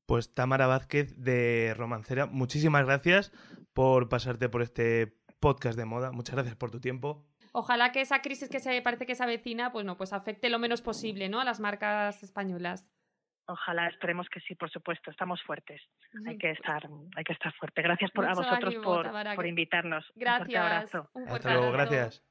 Pues 0.05 0.33
Tamara 0.33 0.67
Vázquez 0.67 1.15
de 1.17 1.73
Romancera, 1.77 2.25
muchísimas 2.25 2.85
gracias 2.85 3.31
por 3.73 4.09
pasarte 4.09 4.49
por 4.49 4.61
este 4.61 5.13
podcast 5.39 5.77
de 5.77 5.85
moda. 5.85 6.11
Muchas 6.11 6.35
gracias 6.35 6.55
por 6.55 6.71
tu 6.71 6.79
tiempo 6.79 7.30
ojalá 7.51 7.91
que 7.91 8.01
esa 8.01 8.21
crisis 8.21 8.49
que 8.49 8.59
se 8.59 8.81
parece 8.81 9.05
que 9.05 9.15
se 9.15 9.23
avecina, 9.23 9.71
pues 9.71 9.85
no, 9.85 9.97
pues 9.97 10.13
afecte 10.13 10.49
lo 10.49 10.59
menos 10.59 10.81
posible, 10.81 11.29
¿no? 11.29 11.39
A 11.39 11.45
las 11.45 11.59
marcas 11.59 12.23
españolas. 12.23 12.91
Ojalá, 13.47 13.87
esperemos 13.87 14.27
que 14.29 14.39
sí, 14.41 14.55
por 14.55 14.69
supuesto. 14.69 15.11
Estamos 15.11 15.41
fuertes. 15.43 15.81
Hay 16.25 16.37
que 16.37 16.51
estar, 16.51 16.87
hay 17.15 17.23
que 17.23 17.33
estar 17.33 17.53
fuerte. 17.55 17.81
Gracias 17.81 18.11
por, 18.11 18.25
a 18.25 18.33
vosotros 18.33 18.75
por, 18.75 19.11
por, 19.35 19.45
invitarnos. 19.45 20.05
Gracias. 20.15 20.49
Un 20.49 20.71
abrazo. 20.71 21.09
Hasta 21.27 21.53
luego, 21.53 21.71
gracias. 21.71 22.23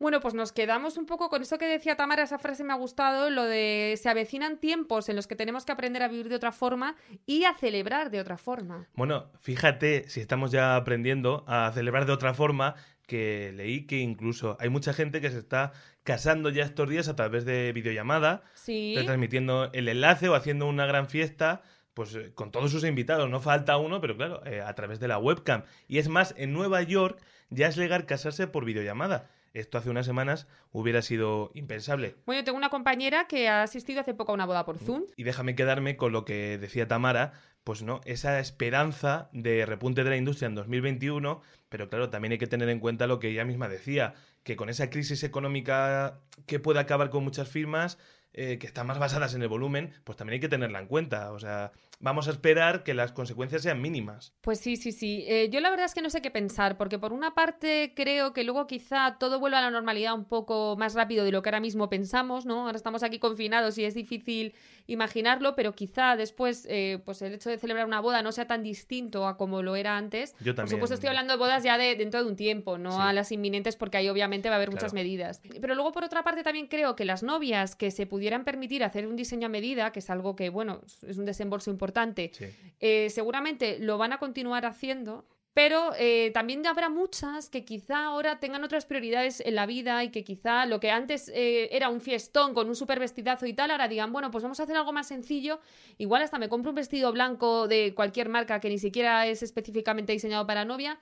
Bueno, 0.00 0.20
pues 0.20 0.34
nos 0.34 0.52
quedamos 0.52 0.96
un 0.96 1.06
poco 1.06 1.28
con 1.28 1.42
eso 1.42 1.58
que 1.58 1.66
decía 1.66 1.96
Tamara, 1.96 2.22
esa 2.22 2.38
frase 2.38 2.62
me 2.62 2.72
ha 2.72 2.76
gustado, 2.76 3.30
lo 3.30 3.44
de 3.44 3.94
se 4.00 4.08
avecinan 4.08 4.58
tiempos 4.58 5.08
en 5.08 5.16
los 5.16 5.26
que 5.26 5.34
tenemos 5.34 5.64
que 5.64 5.72
aprender 5.72 6.04
a 6.04 6.08
vivir 6.08 6.28
de 6.28 6.36
otra 6.36 6.52
forma 6.52 6.94
y 7.26 7.44
a 7.44 7.54
celebrar 7.54 8.10
de 8.10 8.20
otra 8.20 8.38
forma. 8.38 8.86
Bueno, 8.94 9.32
fíjate, 9.40 10.08
si 10.08 10.20
estamos 10.20 10.52
ya 10.52 10.76
aprendiendo 10.76 11.44
a 11.48 11.72
celebrar 11.72 12.06
de 12.06 12.12
otra 12.12 12.32
forma, 12.32 12.76
que 13.08 13.52
leí 13.56 13.86
que 13.86 13.98
incluso 13.98 14.58
hay 14.60 14.68
mucha 14.68 14.92
gente 14.92 15.22
que 15.22 15.30
se 15.30 15.38
está 15.38 15.72
casando 16.04 16.50
ya 16.50 16.62
estos 16.62 16.88
días 16.90 17.08
a 17.08 17.16
través 17.16 17.46
de 17.46 17.72
videollamada, 17.72 18.42
sí. 18.54 18.94
retransmitiendo 18.94 19.70
el 19.72 19.88
enlace 19.88 20.28
o 20.28 20.34
haciendo 20.34 20.66
una 20.66 20.84
gran 20.84 21.08
fiesta 21.08 21.62
pues 21.94 22.14
eh, 22.14 22.32
con 22.34 22.52
todos 22.52 22.70
sus 22.70 22.84
invitados, 22.84 23.28
no 23.30 23.40
falta 23.40 23.78
uno, 23.78 24.00
pero 24.00 24.16
claro, 24.16 24.44
eh, 24.46 24.60
a 24.60 24.72
través 24.74 25.00
de 25.00 25.08
la 25.08 25.18
webcam. 25.18 25.64
Y 25.88 25.98
es 25.98 26.08
más, 26.08 26.34
en 26.36 26.52
Nueva 26.52 26.82
York 26.82 27.18
ya 27.48 27.66
es 27.66 27.78
legal 27.78 28.04
casarse 28.04 28.46
por 28.46 28.66
videollamada. 28.66 29.30
Esto 29.54 29.78
hace 29.78 29.90
unas 29.90 30.06
semanas 30.06 30.46
hubiera 30.72 31.02
sido 31.02 31.50
impensable. 31.54 32.16
Bueno, 32.26 32.44
tengo 32.44 32.58
una 32.58 32.70
compañera 32.70 33.26
que 33.26 33.48
ha 33.48 33.62
asistido 33.62 34.00
hace 34.00 34.14
poco 34.14 34.32
a 34.32 34.34
una 34.34 34.46
boda 34.46 34.64
por 34.64 34.78
Zoom. 34.78 35.04
Y 35.16 35.24
déjame 35.24 35.54
quedarme 35.54 35.96
con 35.96 36.12
lo 36.12 36.24
que 36.24 36.58
decía 36.58 36.88
Tamara, 36.88 37.32
pues 37.64 37.82
no, 37.82 38.00
esa 38.04 38.38
esperanza 38.38 39.28
de 39.32 39.66
repunte 39.66 40.04
de 40.04 40.10
la 40.10 40.16
industria 40.16 40.46
en 40.46 40.54
2021, 40.54 41.42
pero 41.68 41.88
claro, 41.88 42.08
también 42.10 42.32
hay 42.32 42.38
que 42.38 42.46
tener 42.46 42.68
en 42.68 42.80
cuenta 42.80 43.06
lo 43.06 43.18
que 43.18 43.28
ella 43.28 43.44
misma 43.44 43.68
decía, 43.68 44.14
que 44.42 44.56
con 44.56 44.68
esa 44.68 44.88
crisis 44.90 45.22
económica 45.22 46.20
que 46.46 46.60
puede 46.60 46.80
acabar 46.80 47.10
con 47.10 47.24
muchas 47.24 47.48
firmas, 47.48 47.98
eh, 48.32 48.58
que 48.58 48.66
están 48.66 48.86
más 48.86 48.98
basadas 48.98 49.34
en 49.34 49.42
el 49.42 49.48
volumen, 49.48 49.92
pues 50.04 50.16
también 50.16 50.34
hay 50.34 50.40
que 50.40 50.48
tenerla 50.48 50.78
en 50.78 50.86
cuenta. 50.86 51.32
O 51.32 51.38
sea, 51.38 51.72
vamos 52.00 52.28
a 52.28 52.30
esperar 52.30 52.84
que 52.84 52.94
las 52.94 53.12
consecuencias 53.12 53.62
sean 53.62 53.80
mínimas. 53.80 54.34
Pues 54.40 54.60
sí, 54.60 54.76
sí, 54.76 54.92
sí. 54.92 55.24
Eh, 55.26 55.48
yo 55.50 55.60
la 55.60 55.70
verdad 55.70 55.86
es 55.86 55.94
que 55.94 56.02
no 56.02 56.10
sé 56.10 56.22
qué 56.22 56.30
pensar, 56.30 56.76
porque 56.76 56.98
por 56.98 57.12
una 57.12 57.34
parte 57.34 57.92
creo 57.96 58.32
que 58.32 58.44
luego 58.44 58.66
quizá 58.66 59.16
todo 59.18 59.40
vuelva 59.40 59.58
a 59.58 59.62
la 59.62 59.70
normalidad 59.70 60.14
un 60.14 60.24
poco 60.24 60.76
más 60.78 60.94
rápido 60.94 61.24
de 61.24 61.32
lo 61.32 61.42
que 61.42 61.48
ahora 61.48 61.60
mismo 61.60 61.88
pensamos, 61.88 62.46
¿no? 62.46 62.66
Ahora 62.66 62.76
estamos 62.76 63.02
aquí 63.02 63.18
confinados 63.18 63.78
y 63.78 63.84
es 63.84 63.94
difícil 63.94 64.54
imaginarlo, 64.88 65.54
pero 65.54 65.74
quizá 65.74 66.16
después, 66.16 66.66
eh, 66.68 67.00
pues 67.04 67.22
el 67.22 67.34
hecho 67.34 67.50
de 67.50 67.58
celebrar 67.58 67.86
una 67.86 68.00
boda 68.00 68.22
no 68.22 68.32
sea 68.32 68.46
tan 68.46 68.62
distinto 68.62 69.28
a 69.28 69.36
como 69.36 69.62
lo 69.62 69.76
era 69.76 69.96
antes. 69.96 70.34
Yo 70.40 70.54
también. 70.54 70.64
Por 70.64 70.68
supuesto 70.70 70.94
estoy 70.94 71.08
hablando 71.08 71.34
de 71.34 71.38
bodas 71.38 71.62
ya 71.62 71.78
de 71.78 71.94
dentro 71.94 72.24
de 72.24 72.28
un 72.28 72.36
tiempo, 72.36 72.78
no 72.78 73.00
a 73.00 73.12
las 73.12 73.30
inminentes, 73.30 73.76
porque 73.76 73.98
ahí 73.98 74.08
obviamente 74.08 74.48
va 74.48 74.54
a 74.54 74.56
haber 74.56 74.70
muchas 74.70 74.94
medidas. 74.94 75.40
Pero 75.60 75.74
luego 75.74 75.92
por 75.92 76.04
otra 76.04 76.24
parte 76.24 76.42
también 76.42 76.66
creo 76.66 76.96
que 76.96 77.04
las 77.04 77.22
novias 77.22 77.76
que 77.76 77.90
se 77.90 78.06
pudieran 78.06 78.44
permitir 78.44 78.82
hacer 78.82 79.06
un 79.06 79.14
diseño 79.14 79.46
a 79.46 79.50
medida, 79.50 79.92
que 79.92 80.00
es 80.00 80.08
algo 80.10 80.34
que, 80.34 80.48
bueno, 80.48 80.80
es 81.06 81.18
un 81.18 81.26
desembolso 81.26 81.70
importante, 81.70 82.32
eh, 82.80 83.10
seguramente 83.10 83.78
lo 83.78 83.98
van 83.98 84.14
a 84.14 84.18
continuar 84.18 84.64
haciendo. 84.64 85.26
Pero 85.54 85.92
eh, 85.98 86.30
también 86.32 86.64
habrá 86.66 86.88
muchas 86.88 87.50
que 87.50 87.64
quizá 87.64 88.04
ahora 88.04 88.38
tengan 88.38 88.62
otras 88.62 88.86
prioridades 88.86 89.40
en 89.40 89.56
la 89.56 89.66
vida 89.66 90.04
y 90.04 90.10
que 90.10 90.22
quizá 90.22 90.66
lo 90.66 90.78
que 90.78 90.90
antes 90.90 91.28
eh, 91.34 91.68
era 91.72 91.88
un 91.88 92.00
fiestón 92.00 92.54
con 92.54 92.68
un 92.68 92.76
super 92.76 93.00
vestidazo 93.00 93.44
y 93.46 93.54
tal, 93.54 93.72
ahora 93.72 93.88
digan, 93.88 94.12
bueno, 94.12 94.30
pues 94.30 94.42
vamos 94.42 94.60
a 94.60 94.62
hacer 94.62 94.76
algo 94.76 94.92
más 94.92 95.08
sencillo. 95.08 95.60
Igual 95.96 96.22
hasta 96.22 96.38
me 96.38 96.48
compro 96.48 96.70
un 96.70 96.76
vestido 96.76 97.12
blanco 97.12 97.66
de 97.66 97.92
cualquier 97.94 98.28
marca 98.28 98.60
que 98.60 98.68
ni 98.68 98.78
siquiera 98.78 99.26
es 99.26 99.42
específicamente 99.42 100.12
diseñado 100.12 100.46
para 100.46 100.64
novia. 100.64 101.00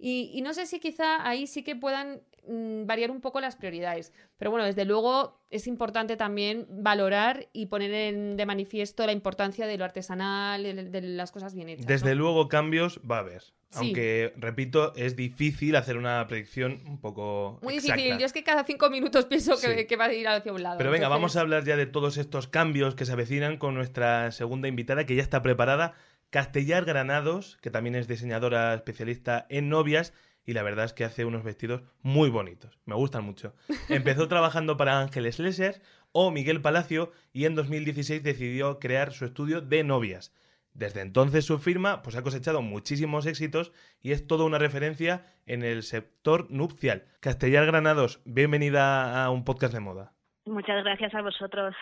Y, 0.00 0.40
no 0.42 0.54
sé 0.54 0.66
si 0.66 0.78
quizá 0.78 1.26
ahí 1.28 1.48
sí 1.48 1.64
que 1.64 1.74
puedan 1.74 2.20
variar 2.46 3.10
un 3.10 3.20
poco 3.20 3.40
las 3.40 3.56
prioridades. 3.56 4.12
Pero 4.36 4.50
bueno, 4.50 4.66
desde 4.66 4.84
luego 4.84 5.40
es 5.50 5.66
importante 5.66 6.16
también 6.16 6.66
valorar 6.70 7.48
y 7.52 7.66
poner 7.66 7.92
en, 7.92 8.36
de 8.36 8.46
manifiesto 8.46 9.06
la 9.06 9.12
importancia 9.12 9.66
de 9.66 9.78
lo 9.78 9.84
artesanal, 9.84 10.62
de, 10.62 11.00
las 11.02 11.32
cosas 11.32 11.54
bien 11.54 11.68
hechas. 11.68 11.86
Desde 11.86 12.14
luego 12.14 12.48
cambios 12.48 13.00
va 13.08 13.16
a 13.16 13.20
haber. 13.20 13.42
Aunque, 13.74 14.32
repito, 14.36 14.94
es 14.96 15.14
difícil 15.14 15.76
hacer 15.76 15.98
una 15.98 16.26
predicción 16.26 16.80
un 16.86 16.98
poco. 17.00 17.58
Muy 17.62 17.74
difícil. 17.74 18.18
Yo 18.18 18.24
es 18.24 18.32
que 18.32 18.42
cada 18.42 18.64
cinco 18.64 18.88
minutos 18.88 19.26
pienso 19.26 19.56
que, 19.60 19.96
va 19.96 20.06
a 20.06 20.12
ir 20.12 20.26
hacia 20.26 20.52
un 20.52 20.62
lado. 20.62 20.78
Pero 20.78 20.90
venga, 20.90 21.08
vamos 21.08 21.36
a 21.36 21.40
hablar 21.40 21.64
ya 21.64 21.76
de 21.76 21.86
todos 21.86 22.16
estos 22.16 22.48
cambios 22.48 22.94
que 22.94 23.04
se 23.04 23.12
avecinan 23.12 23.58
con 23.58 23.74
nuestra 23.74 24.32
segunda 24.32 24.68
invitada, 24.68 25.04
que 25.04 25.14
ya 25.14 25.22
está 25.22 25.42
preparada. 25.42 25.94
Castellar 26.30 26.84
Granados, 26.84 27.58
que 27.62 27.70
también 27.70 27.94
es 27.94 28.06
diseñadora 28.06 28.74
especialista 28.74 29.46
en 29.48 29.68
novias 29.68 30.12
y 30.48 30.54
la 30.54 30.62
verdad 30.62 30.86
es 30.86 30.94
que 30.94 31.04
hace 31.04 31.26
unos 31.26 31.44
vestidos 31.44 31.82
muy 32.00 32.30
bonitos, 32.30 32.78
me 32.86 32.94
gustan 32.94 33.22
mucho. 33.22 33.54
Empezó 33.90 34.28
trabajando 34.28 34.78
para 34.78 34.98
Ángeles 34.98 35.38
Lesser 35.38 35.82
o 36.10 36.30
Miguel 36.30 36.62
Palacio 36.62 37.12
y 37.34 37.44
en 37.44 37.54
2016 37.54 38.22
decidió 38.22 38.78
crear 38.78 39.12
su 39.12 39.26
estudio 39.26 39.60
de 39.60 39.84
novias. 39.84 40.34
Desde 40.72 41.02
entonces 41.02 41.44
su 41.44 41.58
firma 41.58 42.00
pues, 42.00 42.16
ha 42.16 42.22
cosechado 42.22 42.62
muchísimos 42.62 43.26
éxitos 43.26 43.72
y 44.00 44.12
es 44.12 44.26
toda 44.26 44.46
una 44.46 44.56
referencia 44.56 45.26
en 45.44 45.62
el 45.62 45.82
sector 45.82 46.50
nupcial. 46.50 47.04
Castellar 47.20 47.66
Granados, 47.66 48.22
bienvenida 48.24 49.22
a 49.22 49.28
un 49.28 49.44
podcast 49.44 49.74
de 49.74 49.80
moda. 49.80 50.14
Muchas 50.46 50.82
gracias 50.82 51.14
a 51.14 51.20
vosotros. 51.20 51.74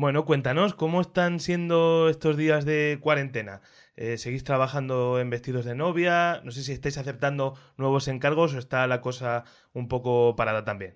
Bueno, 0.00 0.24
cuéntanos, 0.24 0.74
¿cómo 0.74 1.00
están 1.00 1.40
siendo 1.40 2.08
estos 2.08 2.36
días 2.36 2.64
de 2.64 3.00
cuarentena? 3.00 3.62
Eh, 3.96 4.16
¿Seguís 4.16 4.44
trabajando 4.44 5.18
en 5.18 5.28
vestidos 5.28 5.64
de 5.64 5.74
novia? 5.74 6.40
No 6.44 6.52
sé 6.52 6.62
si 6.62 6.70
estáis 6.70 6.98
aceptando 6.98 7.54
nuevos 7.76 8.06
encargos 8.06 8.54
o 8.54 8.58
está 8.60 8.86
la 8.86 9.00
cosa 9.00 9.42
un 9.74 9.88
poco 9.88 10.36
parada 10.36 10.64
también. 10.64 10.94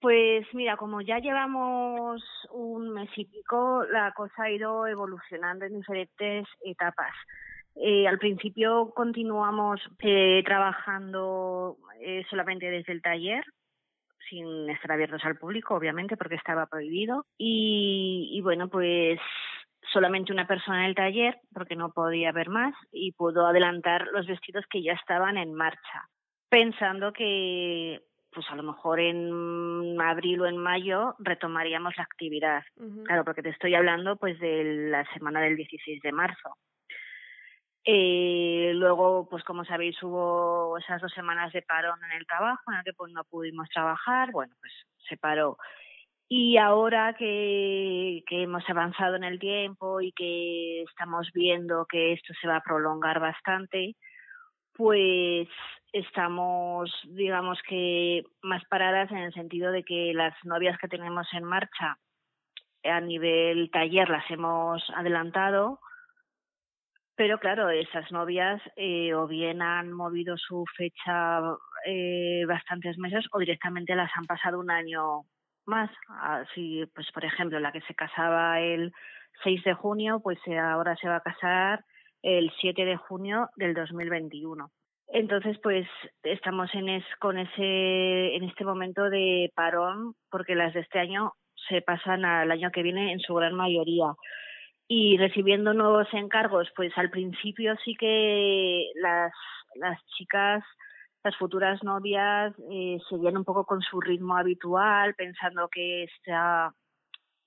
Pues 0.00 0.44
mira, 0.52 0.76
como 0.76 1.00
ya 1.00 1.20
llevamos 1.20 2.20
un 2.50 2.92
mes 2.92 3.08
y 3.16 3.24
pico, 3.24 3.84
la 3.84 4.12
cosa 4.14 4.42
ha 4.42 4.50
ido 4.50 4.88
evolucionando 4.88 5.66
en 5.66 5.78
diferentes 5.78 6.44
etapas. 6.64 7.14
Eh, 7.76 8.08
al 8.08 8.18
principio 8.18 8.90
continuamos 8.96 9.80
eh, 10.00 10.42
trabajando 10.44 11.76
solamente 12.28 12.68
desde 12.68 12.92
el 12.92 13.00
taller, 13.00 13.44
sin 14.28 14.68
estar 14.70 14.92
abiertos 14.92 15.24
al 15.24 15.36
público, 15.36 15.74
obviamente, 15.74 16.16
porque 16.16 16.36
estaba 16.36 16.66
prohibido. 16.66 17.24
Y, 17.36 18.30
y 18.32 18.40
bueno, 18.40 18.68
pues 18.68 19.18
solamente 19.92 20.32
una 20.32 20.46
persona 20.46 20.80
en 20.80 20.90
el 20.90 20.94
taller, 20.94 21.38
porque 21.52 21.76
no 21.76 21.92
podía 21.92 22.30
haber 22.30 22.48
más, 22.48 22.74
y 22.92 23.12
pudo 23.12 23.46
adelantar 23.46 24.06
los 24.12 24.26
vestidos 24.26 24.64
que 24.70 24.82
ya 24.82 24.92
estaban 24.92 25.36
en 25.36 25.54
marcha, 25.54 26.08
pensando 26.48 27.12
que 27.12 28.00
pues 28.30 28.46
a 28.50 28.56
lo 28.56 28.62
mejor 28.62 29.00
en 29.00 30.00
abril 30.00 30.42
o 30.42 30.46
en 30.46 30.58
mayo 30.58 31.14
retomaríamos 31.18 31.96
la 31.96 32.04
actividad. 32.04 32.62
Claro, 33.04 33.24
porque 33.24 33.42
te 33.42 33.48
estoy 33.48 33.74
hablando 33.74 34.16
pues 34.16 34.38
de 34.38 34.90
la 34.90 35.04
semana 35.12 35.40
del 35.40 35.56
16 35.56 36.02
de 36.02 36.12
marzo. 36.12 36.54
Eh, 37.90 38.72
luego, 38.74 39.26
pues 39.30 39.42
como 39.44 39.64
sabéis, 39.64 39.96
hubo 40.02 40.76
esas 40.76 41.00
dos 41.00 41.10
semanas 41.14 41.50
de 41.54 41.62
parón 41.62 41.98
en 42.04 42.18
el 42.18 42.26
trabajo, 42.26 42.70
en 42.70 42.76
el 42.76 42.84
que 42.84 42.92
pues 42.92 43.10
no 43.14 43.24
pudimos 43.24 43.66
trabajar, 43.70 44.30
bueno, 44.30 44.54
pues 44.60 44.70
se 45.08 45.16
paró. 45.16 45.56
Y 46.28 46.58
ahora 46.58 47.14
que, 47.14 48.22
que 48.26 48.42
hemos 48.42 48.62
avanzado 48.68 49.16
en 49.16 49.24
el 49.24 49.38
tiempo 49.38 50.02
y 50.02 50.12
que 50.12 50.82
estamos 50.82 51.30
viendo 51.32 51.86
que 51.86 52.12
esto 52.12 52.34
se 52.38 52.46
va 52.46 52.56
a 52.56 52.62
prolongar 52.62 53.20
bastante, 53.20 53.96
pues 54.74 55.48
estamos, 55.90 56.92
digamos 57.06 57.58
que, 57.66 58.22
más 58.42 58.62
paradas 58.66 59.10
en 59.12 59.16
el 59.16 59.32
sentido 59.32 59.72
de 59.72 59.82
que 59.82 60.12
las 60.12 60.34
novias 60.44 60.76
que 60.76 60.88
tenemos 60.88 61.26
en 61.32 61.44
marcha 61.44 61.96
a 62.84 63.00
nivel 63.00 63.70
taller 63.70 64.10
las 64.10 64.30
hemos 64.30 64.84
adelantado 64.94 65.80
pero 67.18 67.40
claro, 67.40 67.68
esas 67.68 68.12
novias 68.12 68.62
eh, 68.76 69.12
o 69.12 69.26
bien 69.26 69.60
han 69.60 69.92
movido 69.92 70.36
su 70.36 70.64
fecha 70.76 71.40
eh, 71.84 72.44
bastantes 72.46 72.96
meses 72.96 73.26
o 73.32 73.40
directamente 73.40 73.96
las 73.96 74.10
han 74.16 74.24
pasado 74.24 74.60
un 74.60 74.70
año 74.70 75.22
más. 75.66 75.90
Así, 76.20 76.84
pues 76.94 77.10
por 77.12 77.24
ejemplo, 77.24 77.58
la 77.58 77.72
que 77.72 77.80
se 77.80 77.94
casaba 77.96 78.60
el 78.60 78.92
6 79.42 79.64
de 79.64 79.74
junio, 79.74 80.20
pues 80.22 80.38
eh, 80.46 80.56
ahora 80.58 80.94
se 80.94 81.08
va 81.08 81.16
a 81.16 81.20
casar 81.20 81.84
el 82.22 82.52
7 82.60 82.84
de 82.84 82.96
junio 82.96 83.48
del 83.56 83.74
2021. 83.74 84.70
Entonces, 85.08 85.58
pues 85.60 85.88
estamos 86.22 86.72
en 86.72 86.88
es, 86.88 87.04
con 87.18 87.36
ese 87.36 88.36
en 88.36 88.44
este 88.44 88.64
momento 88.64 89.10
de 89.10 89.50
parón 89.56 90.14
porque 90.30 90.54
las 90.54 90.72
de 90.72 90.80
este 90.80 91.00
año 91.00 91.32
se 91.68 91.82
pasan 91.82 92.24
al 92.24 92.52
año 92.52 92.70
que 92.70 92.84
viene 92.84 93.10
en 93.10 93.18
su 93.18 93.34
gran 93.34 93.54
mayoría 93.54 94.14
y 94.88 95.18
recibiendo 95.18 95.74
nuevos 95.74 96.08
encargos, 96.14 96.68
pues 96.74 96.96
al 96.96 97.10
principio 97.10 97.76
sí 97.84 97.94
que 97.94 98.90
las, 98.94 99.32
chicas, 100.16 100.64
las 101.22 101.36
futuras 101.36 101.84
novias, 101.84 102.54
eh, 102.70 102.98
seguían 103.10 103.36
un 103.36 103.44
poco 103.44 103.66
con 103.66 103.82
su 103.82 104.00
ritmo 104.00 104.36
habitual, 104.36 105.14
pensando 105.14 105.68
que 105.68 106.04
esta, 106.04 106.72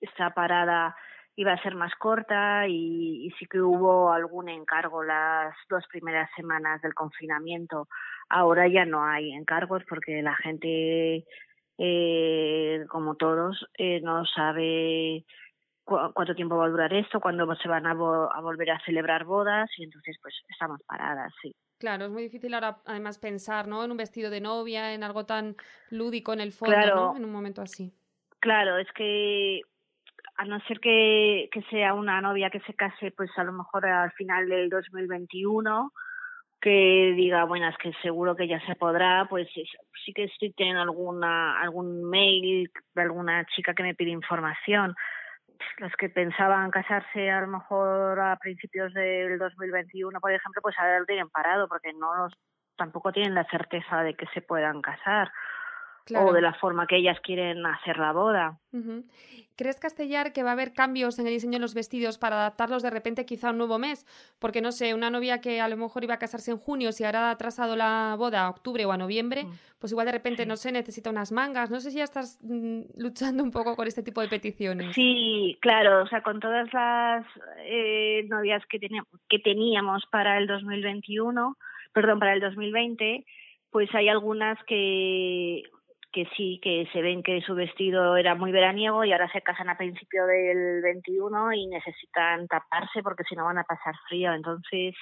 esta 0.00 0.30
parada 0.30 0.94
iba 1.34 1.52
a 1.52 1.62
ser 1.62 1.74
más 1.74 1.92
corta 1.96 2.68
y, 2.68 3.26
y, 3.26 3.30
sí 3.32 3.46
que 3.46 3.60
hubo 3.60 4.12
algún 4.12 4.48
encargo 4.48 5.02
las 5.02 5.54
dos 5.68 5.84
primeras 5.88 6.30
semanas 6.36 6.80
del 6.82 6.94
confinamiento. 6.94 7.88
Ahora 8.28 8.68
ya 8.68 8.84
no 8.84 9.04
hay 9.04 9.32
encargos 9.32 9.82
porque 9.88 10.22
la 10.22 10.36
gente, 10.36 11.24
eh, 11.78 12.84
como 12.88 13.16
todos, 13.16 13.66
eh, 13.78 14.00
no 14.02 14.26
sabe 14.26 15.24
cuánto 15.84 16.34
tiempo 16.34 16.56
va 16.56 16.66
a 16.66 16.70
durar 16.70 16.92
esto, 16.92 17.20
cuándo 17.20 17.52
se 17.56 17.68
van 17.68 17.86
a, 17.86 17.94
volver 17.94 18.70
a 18.70 18.80
celebrar 18.84 19.24
bodas 19.24 19.70
y 19.76 19.84
entonces 19.84 20.16
pues 20.22 20.34
estamos 20.48 20.80
paradas, 20.86 21.32
sí. 21.42 21.54
Claro, 21.78 22.04
es 22.04 22.10
muy 22.10 22.22
difícil 22.22 22.54
ahora 22.54 22.78
además 22.86 23.18
pensar, 23.18 23.66
¿no? 23.66 23.84
En 23.84 23.90
un 23.90 23.96
vestido 23.96 24.30
de 24.30 24.40
novia, 24.40 24.94
en 24.94 25.02
algo 25.02 25.26
tan 25.26 25.56
lúdico 25.90 26.32
en 26.32 26.40
el 26.40 26.52
fondo, 26.52 26.94
¿no? 26.94 27.16
En 27.16 27.24
un 27.24 27.32
momento 27.32 27.60
así. 27.60 27.92
Claro, 28.38 28.78
es 28.78 28.90
que 28.92 29.62
a 30.36 30.44
no 30.44 30.60
ser 30.60 30.80
que, 30.80 31.48
que 31.52 31.62
sea 31.62 31.94
una 31.94 32.20
novia 32.20 32.50
que 32.50 32.60
se 32.60 32.74
case, 32.74 33.10
pues 33.10 33.30
a 33.36 33.44
lo 33.44 33.52
mejor 33.52 33.86
al 33.86 34.12
final 34.12 34.48
del 34.48 34.68
2021, 34.70 35.92
que 36.60 37.12
diga, 37.16 37.44
bueno, 37.44 37.68
es 37.68 37.76
que 37.78 37.92
seguro 38.02 38.36
que 38.36 38.46
ya 38.46 38.64
se 38.66 38.76
podrá, 38.76 39.26
pues 39.28 39.48
sí 39.52 40.12
que 40.12 40.24
estoy 40.24 40.52
teniendo 40.52 40.82
alguna, 40.82 41.60
algún 41.60 42.04
mail 42.08 42.70
de 42.94 43.02
alguna 43.02 43.44
chica 43.46 43.74
que 43.74 43.82
me 43.82 43.96
pide 43.96 44.10
información 44.10 44.94
los 45.78 45.92
que 45.92 46.08
pensaban 46.08 46.70
casarse 46.70 47.30
a 47.30 47.40
lo 47.40 47.48
mejor 47.48 48.20
a 48.20 48.36
principios 48.36 48.92
del 48.94 49.38
2021, 49.38 50.20
por 50.20 50.32
ejemplo, 50.32 50.62
pues 50.62 50.76
ahora 50.78 51.00
lo 51.00 51.06
tienen 51.06 51.28
parado 51.30 51.68
porque 51.68 51.92
no 51.92 52.28
tampoco 52.76 53.12
tienen 53.12 53.34
la 53.34 53.44
certeza 53.44 54.02
de 54.02 54.14
que 54.14 54.26
se 54.34 54.40
puedan 54.40 54.80
casar 54.82 55.30
o 56.14 56.32
de 56.32 56.40
la 56.40 56.54
forma 56.54 56.86
que 56.86 56.96
ellas 56.96 57.18
quieren 57.20 57.64
hacer 57.66 57.98
la 57.98 58.12
boda. 58.12 58.58
¿Crees, 59.56 59.78
Castellar, 59.78 60.32
que 60.32 60.42
va 60.42 60.50
a 60.50 60.52
haber 60.54 60.72
cambios 60.72 61.18
en 61.18 61.26
el 61.26 61.34
diseño 61.34 61.54
de 61.54 61.60
los 61.60 61.74
vestidos 61.74 62.18
para 62.18 62.36
adaptarlos 62.36 62.82
de 62.82 62.90
repente 62.90 63.26
quizá 63.26 63.48
a 63.48 63.50
un 63.50 63.58
nuevo 63.58 63.78
mes? 63.78 64.06
Porque, 64.38 64.62
no 64.62 64.72
sé, 64.72 64.94
una 64.94 65.10
novia 65.10 65.40
que 65.40 65.60
a 65.60 65.68
lo 65.68 65.76
mejor 65.76 66.04
iba 66.04 66.14
a 66.14 66.18
casarse 66.18 66.50
en 66.50 66.56
junio, 66.56 66.90
si 66.92 67.04
ahora 67.04 67.28
ha 67.28 67.30
atrasado 67.32 67.76
la 67.76 68.14
boda 68.18 68.46
a 68.46 68.50
octubre 68.50 68.84
o 68.86 68.92
a 68.92 68.96
noviembre, 68.96 69.44
mm. 69.44 69.50
pues 69.78 69.92
igual 69.92 70.06
de 70.06 70.12
repente, 70.12 70.46
no 70.46 70.56
sé, 70.56 70.72
necesita 70.72 71.10
unas 71.10 71.32
mangas. 71.32 71.70
No 71.70 71.80
sé 71.80 71.90
si 71.90 71.98
ya 71.98 72.04
estás 72.04 72.38
mm, 72.42 72.80
luchando 72.96 73.42
un 73.42 73.50
poco 73.50 73.76
con 73.76 73.86
este 73.86 74.02
tipo 74.02 74.20
de 74.22 74.28
peticiones. 74.28 74.94
Sí, 74.94 75.58
claro, 75.60 76.02
o 76.02 76.06
sea, 76.06 76.22
con 76.22 76.40
todas 76.40 76.72
las 76.72 77.26
eh, 77.58 78.24
novias 78.28 78.64
que, 78.66 78.80
que 78.80 79.38
teníamos 79.38 80.04
para 80.10 80.38
el 80.38 80.46
2021, 80.46 81.56
perdón, 81.92 82.18
para 82.18 82.32
el 82.32 82.40
2020, 82.40 83.26
pues 83.70 83.94
hay 83.94 84.08
algunas 84.08 84.58
que 84.64 85.62
que 86.12 86.26
sí, 86.36 86.60
que 86.62 86.88
se 86.92 87.00
ven 87.00 87.22
que 87.22 87.40
su 87.40 87.54
vestido 87.54 88.16
era 88.16 88.34
muy 88.34 88.52
veraniego 88.52 89.04
y 89.04 89.12
ahora 89.12 89.30
se 89.32 89.40
casan 89.40 89.70
a 89.70 89.78
principio 89.78 90.26
del 90.26 90.82
21 90.82 91.52
y 91.54 91.66
necesitan 91.66 92.46
taparse 92.48 93.02
porque 93.02 93.24
si 93.24 93.34
no 93.34 93.44
van 93.44 93.58
a 93.58 93.64
pasar 93.64 93.94
frío. 94.08 94.32
Entonces, 94.34 94.94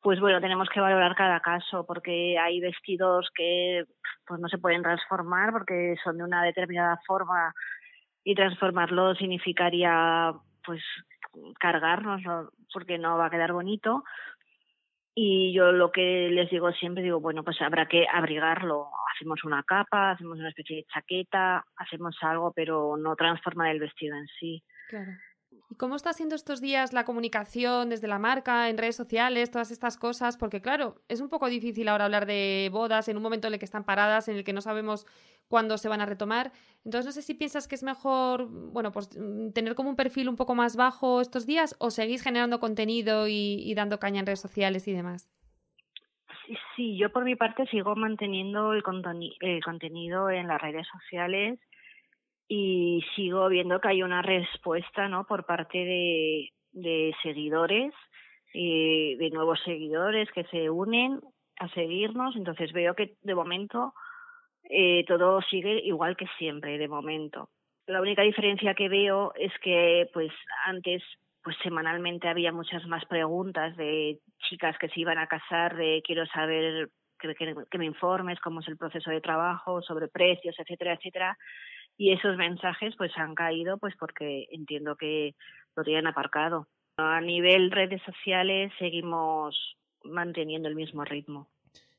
pues 0.00 0.18
bueno, 0.18 0.40
tenemos 0.40 0.68
que 0.70 0.80
valorar 0.80 1.14
cada 1.14 1.40
caso 1.40 1.84
porque 1.86 2.38
hay 2.38 2.60
vestidos 2.60 3.28
que 3.34 3.84
pues 4.26 4.40
no 4.40 4.48
se 4.48 4.58
pueden 4.58 4.82
transformar 4.82 5.52
porque 5.52 5.96
son 6.02 6.16
de 6.18 6.24
una 6.24 6.42
determinada 6.42 6.98
forma 7.06 7.52
y 8.24 8.34
transformarlo 8.34 9.14
significaría 9.14 10.32
pues 10.64 10.82
cargarnos 11.58 12.22
porque 12.72 12.98
no 12.98 13.18
va 13.18 13.26
a 13.26 13.30
quedar 13.30 13.52
bonito 13.52 14.04
y 15.14 15.52
yo 15.52 15.72
lo 15.72 15.90
que 15.90 16.28
les 16.30 16.50
digo 16.50 16.70
siempre, 16.72 17.02
digo, 17.02 17.20
bueno, 17.20 17.42
pues 17.42 17.60
habrá 17.60 17.86
que 17.86 18.06
abrigarlo. 18.10 18.88
Hacemos 19.14 19.44
una 19.44 19.62
capa, 19.62 20.12
hacemos 20.12 20.38
una 20.38 20.48
especie 20.48 20.76
de 20.76 20.84
chaqueta, 20.84 21.64
hacemos 21.76 22.16
algo, 22.22 22.52
pero 22.52 22.96
no 22.96 23.16
transformar 23.16 23.70
el 23.70 23.80
vestido 23.80 24.16
en 24.16 24.26
sí. 24.38 24.62
Claro. 24.88 25.12
¿Y 25.50 25.74
cómo 25.74 25.96
está 25.96 26.12
siendo 26.12 26.34
estos 26.34 26.60
días 26.60 26.92
la 26.92 27.04
comunicación 27.04 27.90
desde 27.90 28.06
la 28.06 28.18
marca, 28.18 28.68
en 28.68 28.78
redes 28.78 28.96
sociales, 28.96 29.50
todas 29.50 29.70
estas 29.70 29.96
cosas? 29.96 30.36
Porque 30.36 30.60
claro, 30.60 30.96
es 31.08 31.20
un 31.20 31.28
poco 31.28 31.48
difícil 31.48 31.88
ahora 31.88 32.04
hablar 32.04 32.26
de 32.26 32.68
bodas 32.72 33.08
en 33.08 33.16
un 33.16 33.22
momento 33.22 33.48
en 33.48 33.54
el 33.54 33.58
que 33.58 33.64
están 33.64 33.84
paradas, 33.84 34.28
en 34.28 34.36
el 34.36 34.44
que 34.44 34.52
no 34.52 34.60
sabemos 34.60 35.06
cuándo 35.48 35.76
se 35.76 35.88
van 35.88 36.00
a 36.00 36.06
retomar. 36.06 36.52
Entonces 36.84 37.06
no 37.06 37.12
sé 37.12 37.22
si 37.22 37.34
piensas 37.34 37.66
que 37.66 37.74
es 37.74 37.82
mejor, 37.82 38.46
bueno, 38.48 38.92
pues 38.92 39.10
mm, 39.18 39.50
tener 39.50 39.74
como 39.74 39.90
un 39.90 39.96
perfil 39.96 40.28
un 40.28 40.36
poco 40.36 40.54
más 40.54 40.76
bajo 40.76 41.20
estos 41.20 41.46
días 41.46 41.76
o 41.80 41.90
seguís 41.90 42.22
generando 42.22 42.60
contenido 42.60 43.26
y, 43.28 43.74
dando 43.74 43.98
caña 43.98 44.20
en 44.20 44.26
redes 44.26 44.40
sociales 44.40 44.86
y 44.86 44.92
demás. 44.92 45.28
Sí, 46.76 46.96
yo 46.96 47.10
por 47.12 47.24
mi 47.24 47.36
parte 47.36 47.66
sigo 47.66 47.94
manteniendo 47.96 48.72
el, 48.72 48.82
el 49.40 49.62
contenido 49.62 50.30
en 50.30 50.46
las 50.48 50.60
redes 50.60 50.86
sociales 50.88 51.58
y 52.52 53.00
sigo 53.14 53.48
viendo 53.48 53.80
que 53.80 53.86
hay 53.86 54.02
una 54.02 54.22
respuesta 54.22 55.06
no 55.06 55.24
por 55.24 55.46
parte 55.46 55.78
de, 56.72 57.14
seguidores 57.22 57.94
eh, 58.52 59.14
de 59.20 59.30
nuevos 59.30 59.60
seguidores 59.64 60.28
que 60.32 60.42
se 60.44 60.68
unen 60.68 61.20
a 61.60 61.68
seguirnos. 61.68 62.34
Entonces 62.34 62.72
veo 62.72 62.96
que 62.96 63.14
de 63.22 63.36
momento 63.36 63.94
eh, 64.64 65.04
todo 65.06 65.40
sigue 65.42 65.80
igual 65.84 66.16
que 66.16 66.26
siempre 66.38 66.76
de 66.76 66.88
momento. 66.88 67.50
La 67.86 68.00
única 68.00 68.22
diferencia 68.22 68.74
que 68.74 68.88
veo 68.88 69.32
es 69.36 69.52
que 69.62 70.10
pues 70.12 70.32
antes 70.66 71.04
pues 71.44 71.56
semanalmente 71.62 72.26
había 72.26 72.50
muchas 72.50 72.84
más 72.86 73.04
preguntas 73.04 73.76
de 73.76 74.18
chicas 74.48 74.76
que 74.78 74.88
se 74.88 74.98
iban 74.98 75.18
a 75.18 75.28
casar 75.28 75.76
de 75.76 76.02
quiero 76.04 76.26
saber 76.26 76.90
que, 77.20 77.32
que 77.70 77.78
me 77.78 77.86
informes 77.86 78.40
cómo 78.40 78.58
es 78.58 78.66
el 78.66 78.76
proceso 78.76 79.10
de 79.10 79.20
trabajo 79.20 79.82
sobre 79.82 80.08
precios 80.08 80.56
etcétera 80.58 80.94
etcétera 80.94 81.38
y 82.00 82.12
esos 82.12 82.38
mensajes 82.38 82.94
pues 82.96 83.12
han 83.16 83.34
caído 83.34 83.76
pues 83.76 83.94
porque 84.00 84.46
entiendo 84.52 84.96
que 84.96 85.34
lo 85.76 85.84
tienen 85.84 86.06
aparcado. 86.06 86.66
A 86.96 87.20
nivel 87.20 87.70
redes 87.70 88.00
sociales 88.06 88.72
seguimos 88.78 89.76
manteniendo 90.02 90.66
el 90.70 90.76
mismo 90.76 91.04
ritmo. 91.04 91.50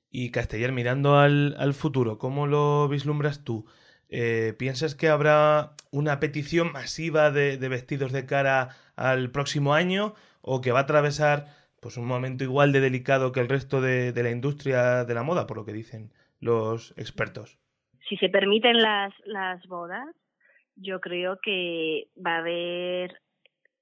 Y 0.10 0.32
Castellar, 0.32 0.72
mirando 0.72 1.20
al, 1.20 1.56
al 1.60 1.76
futuro, 1.76 2.18
¿cómo 2.18 2.48
lo 2.48 2.90
vislumbras 2.90 3.44
tú? 3.44 3.68
Eh, 4.10 4.56
¿Piensas 4.58 4.96
que 4.96 5.08
habrá 5.08 5.76
una 5.92 6.20
petición 6.20 6.72
masiva 6.72 7.30
de, 7.30 7.58
de, 7.58 7.70
vestidos 7.70 8.12
de 8.12 8.26
cara 8.26 8.70
al 8.96 9.30
próximo 9.30 9.76
año 9.76 10.16
o 10.42 10.62
que 10.62 10.72
va 10.72 10.80
a 10.80 10.84
atravesar 10.84 11.46
pues, 11.80 11.98
un 11.98 12.08
momento 12.08 12.44
igual 12.44 12.72
de 12.72 12.82
delicado 12.82 13.32
que 13.32 13.40
el 13.40 13.50
resto 13.50 13.82
de, 13.82 14.14
de 14.14 14.24
la 14.24 14.32
industria 14.32 15.06
de 15.06 15.14
la 15.14 15.22
moda, 15.22 15.46
por 15.46 15.58
lo 15.58 15.66
que 15.66 15.74
dicen 15.74 16.12
los 16.40 16.96
expertos? 16.98 17.61
Si 18.08 18.18
se 18.18 18.30
permiten 18.30 18.82
las, 18.82 19.14
las 19.26 19.66
bodas, 19.68 20.08
yo 20.76 21.00
creo 21.00 21.40
que 21.42 22.08
va 22.26 22.36
a 22.36 22.40
haber 22.40 23.20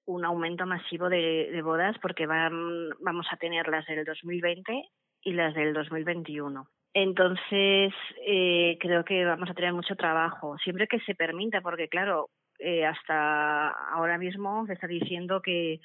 un 0.05 0.25
aumento 0.25 0.65
masivo 0.65 1.07
de, 1.09 1.61
bodas 1.63 1.95
porque 2.01 2.25
van, 2.25 2.89
vamos 2.99 3.27
a 3.31 3.37
tener 3.37 3.67
las 3.67 3.85
del 3.85 4.03
2020 4.05 4.83
y 5.21 5.33
las 5.33 5.53
del 5.53 5.73
2021. 5.73 6.67
Entonces, 6.93 7.93
eh, 8.25 8.77
creo 8.79 9.05
que 9.05 9.23
vamos 9.23 9.49
a 9.49 9.53
tener 9.53 9.73
mucho 9.73 9.95
trabajo, 9.95 10.57
siempre 10.57 10.87
que 10.87 10.99
se 11.01 11.13
permita, 11.13 11.61
porque 11.61 11.87
claro, 11.87 12.29
eh, 12.57 12.85
hasta 12.85 13.69
ahora 13.69 14.17
mismo 14.17 14.65
se 14.65 14.73
está 14.73 14.87
diciendo 14.87 15.41
que, 15.43 15.79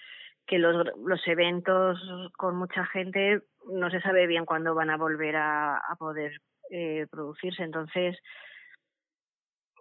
que 0.46 0.58
los, 0.58 0.86
los 1.04 1.26
eventos 1.28 2.00
con 2.38 2.56
mucha 2.56 2.86
gente 2.86 3.42
no 3.70 3.90
se 3.90 4.00
sabe 4.00 4.26
bien 4.26 4.46
cuándo 4.46 4.74
van 4.74 4.88
a 4.88 4.96
volver 4.96 5.36
a 5.36 5.80
poder 5.98 6.40
eh, 6.70 7.06
producirse. 7.10 7.62
Entonces, 7.62 8.16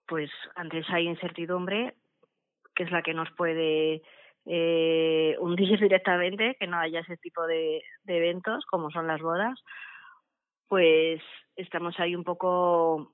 pues 0.08 0.30
antes 0.56 0.86
hay 0.90 1.08
incertidumbre, 1.08 1.96
que 2.76 2.84
es 2.84 2.92
la 2.92 3.02
que 3.02 3.14
nos 3.14 3.32
puede 3.32 4.02
eh, 4.46 5.36
hundir 5.40 5.80
directamente, 5.80 6.56
que 6.60 6.68
no 6.68 6.78
haya 6.78 7.02
ese 7.02 7.18
tipo 7.18 7.46
de, 7.48 7.82
eventos 8.08 8.66
como 8.66 8.92
son 8.92 9.08
las 9.08 9.22
bodas, 9.22 9.60
pues 10.68 11.22
estamos 11.56 12.00
ahí 12.00 12.16
un 12.16 12.24
poco 12.24 13.14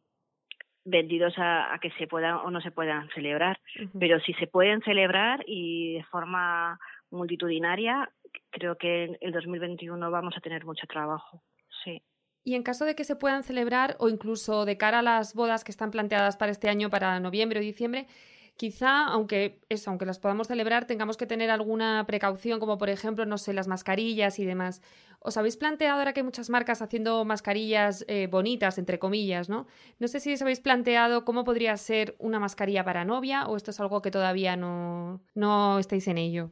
vendidos 0.85 1.33
a, 1.37 1.77
que 1.81 1.91
se 1.91 2.07
puedan 2.07 2.35
o 2.35 2.49
no 2.49 2.61
se 2.61 2.71
puedan 2.71 3.09
celebrar. 3.09 3.59
Pero 3.99 4.19
si 4.21 4.33
se 4.35 4.47
pueden 4.47 4.81
celebrar 4.81 5.43
y 5.45 5.95
de 5.95 6.03
forma 6.05 6.79
multitudinaria, 7.11 8.09
creo 8.49 8.77
que 8.77 9.05
en 9.05 9.17
el 9.21 9.31
2021 9.31 10.09
vamos 10.09 10.35
a 10.37 10.41
tener 10.41 10.65
mucho 10.65 10.87
trabajo. 10.87 11.41
Y 12.49 12.55
en 12.55 12.63
caso 12.63 12.83
de 12.83 12.95
que 12.95 13.03
se 13.03 13.15
puedan 13.15 13.43
celebrar 13.43 13.95
o 13.99 14.09
incluso 14.09 14.65
de 14.65 14.75
cara 14.75 14.99
a 14.99 15.01
las 15.03 15.35
bodas 15.35 15.63
que 15.63 15.71
están 15.71 15.91
planteadas 15.91 16.35
para 16.35 16.51
este 16.51 16.67
año, 16.67 16.89
para 16.89 17.19
noviembre 17.19 17.59
o 17.59 17.61
diciembre, 17.61 18.07
quizá, 18.57 19.05
aunque 19.05 19.61
eso, 19.69 19.91
aunque 19.91 20.07
las 20.07 20.17
podamos 20.17 20.47
celebrar, 20.47 20.85
tengamos 20.85 21.15
que 21.15 21.27
tener 21.27 21.51
alguna 21.51 22.03
precaución, 22.07 22.59
como 22.59 22.79
por 22.79 22.89
ejemplo, 22.89 23.23
no 23.27 23.37
sé, 23.37 23.53
las 23.53 23.67
mascarillas 23.67 24.39
y 24.39 24.45
demás. 24.45 24.81
¿Os 25.19 25.37
habéis 25.37 25.57
planteado 25.57 25.99
ahora 25.99 26.13
que 26.13 26.21
hay 26.21 26.23
muchas 26.23 26.49
marcas 26.49 26.81
haciendo 26.81 27.23
mascarillas 27.23 28.03
eh, 28.07 28.25
bonitas, 28.25 28.79
entre 28.79 28.97
comillas, 28.97 29.47
¿no? 29.47 29.67
No 29.99 30.07
sé 30.07 30.19
si 30.19 30.33
os 30.33 30.41
habéis 30.41 30.59
planteado 30.59 31.25
cómo 31.25 31.43
podría 31.43 31.77
ser 31.77 32.15
una 32.17 32.39
mascarilla 32.39 32.83
para 32.83 33.05
novia 33.05 33.45
o 33.45 33.57
esto 33.57 33.69
es 33.69 33.79
algo 33.79 34.01
que 34.01 34.09
todavía 34.09 34.55
no, 34.55 35.21
no 35.35 35.77
estáis 35.77 36.07
en 36.07 36.17
ello. 36.17 36.51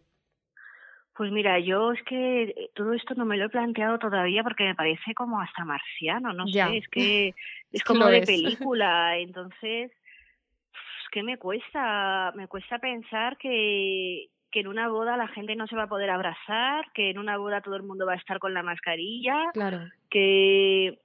Pues 1.17 1.31
mira, 1.31 1.57
yo 1.59 1.93
es 1.93 2.03
que 2.03 2.43
eh, 2.43 2.69
todo 2.75 2.93
esto 2.93 3.15
no 3.15 3.25
me 3.25 3.37
lo 3.37 3.45
he 3.45 3.49
planteado 3.49 3.97
todavía 3.97 4.43
porque 4.43 4.65
me 4.65 4.75
parece 4.75 5.15
como 5.15 5.41
hasta 5.41 5.65
marciano, 5.65 6.31
no 6.31 6.45
sé, 6.47 6.77
es 6.77 6.87
que 6.89 7.33
es 7.71 7.83
como 7.83 8.05
de 8.05 8.21
película, 8.25 9.17
entonces 9.17 9.91
es 9.91 11.09
que 11.11 11.23
me 11.23 11.39
cuesta, 11.39 12.31
me 12.35 12.47
cuesta 12.47 12.77
pensar 12.77 13.35
que, 13.37 14.27
que 14.51 14.59
en 14.59 14.67
una 14.67 14.89
boda 14.89 15.17
la 15.17 15.27
gente 15.29 15.55
no 15.55 15.65
se 15.65 15.75
va 15.75 15.83
a 15.83 15.89
poder 15.89 16.11
abrazar, 16.11 16.85
que 16.93 17.09
en 17.09 17.17
una 17.17 17.37
boda 17.37 17.61
todo 17.61 17.77
el 17.77 17.83
mundo 17.83 18.05
va 18.05 18.13
a 18.13 18.17
estar 18.17 18.37
con 18.37 18.53
la 18.53 18.61
mascarilla, 18.61 19.49
claro. 19.53 19.89
que 20.11 20.99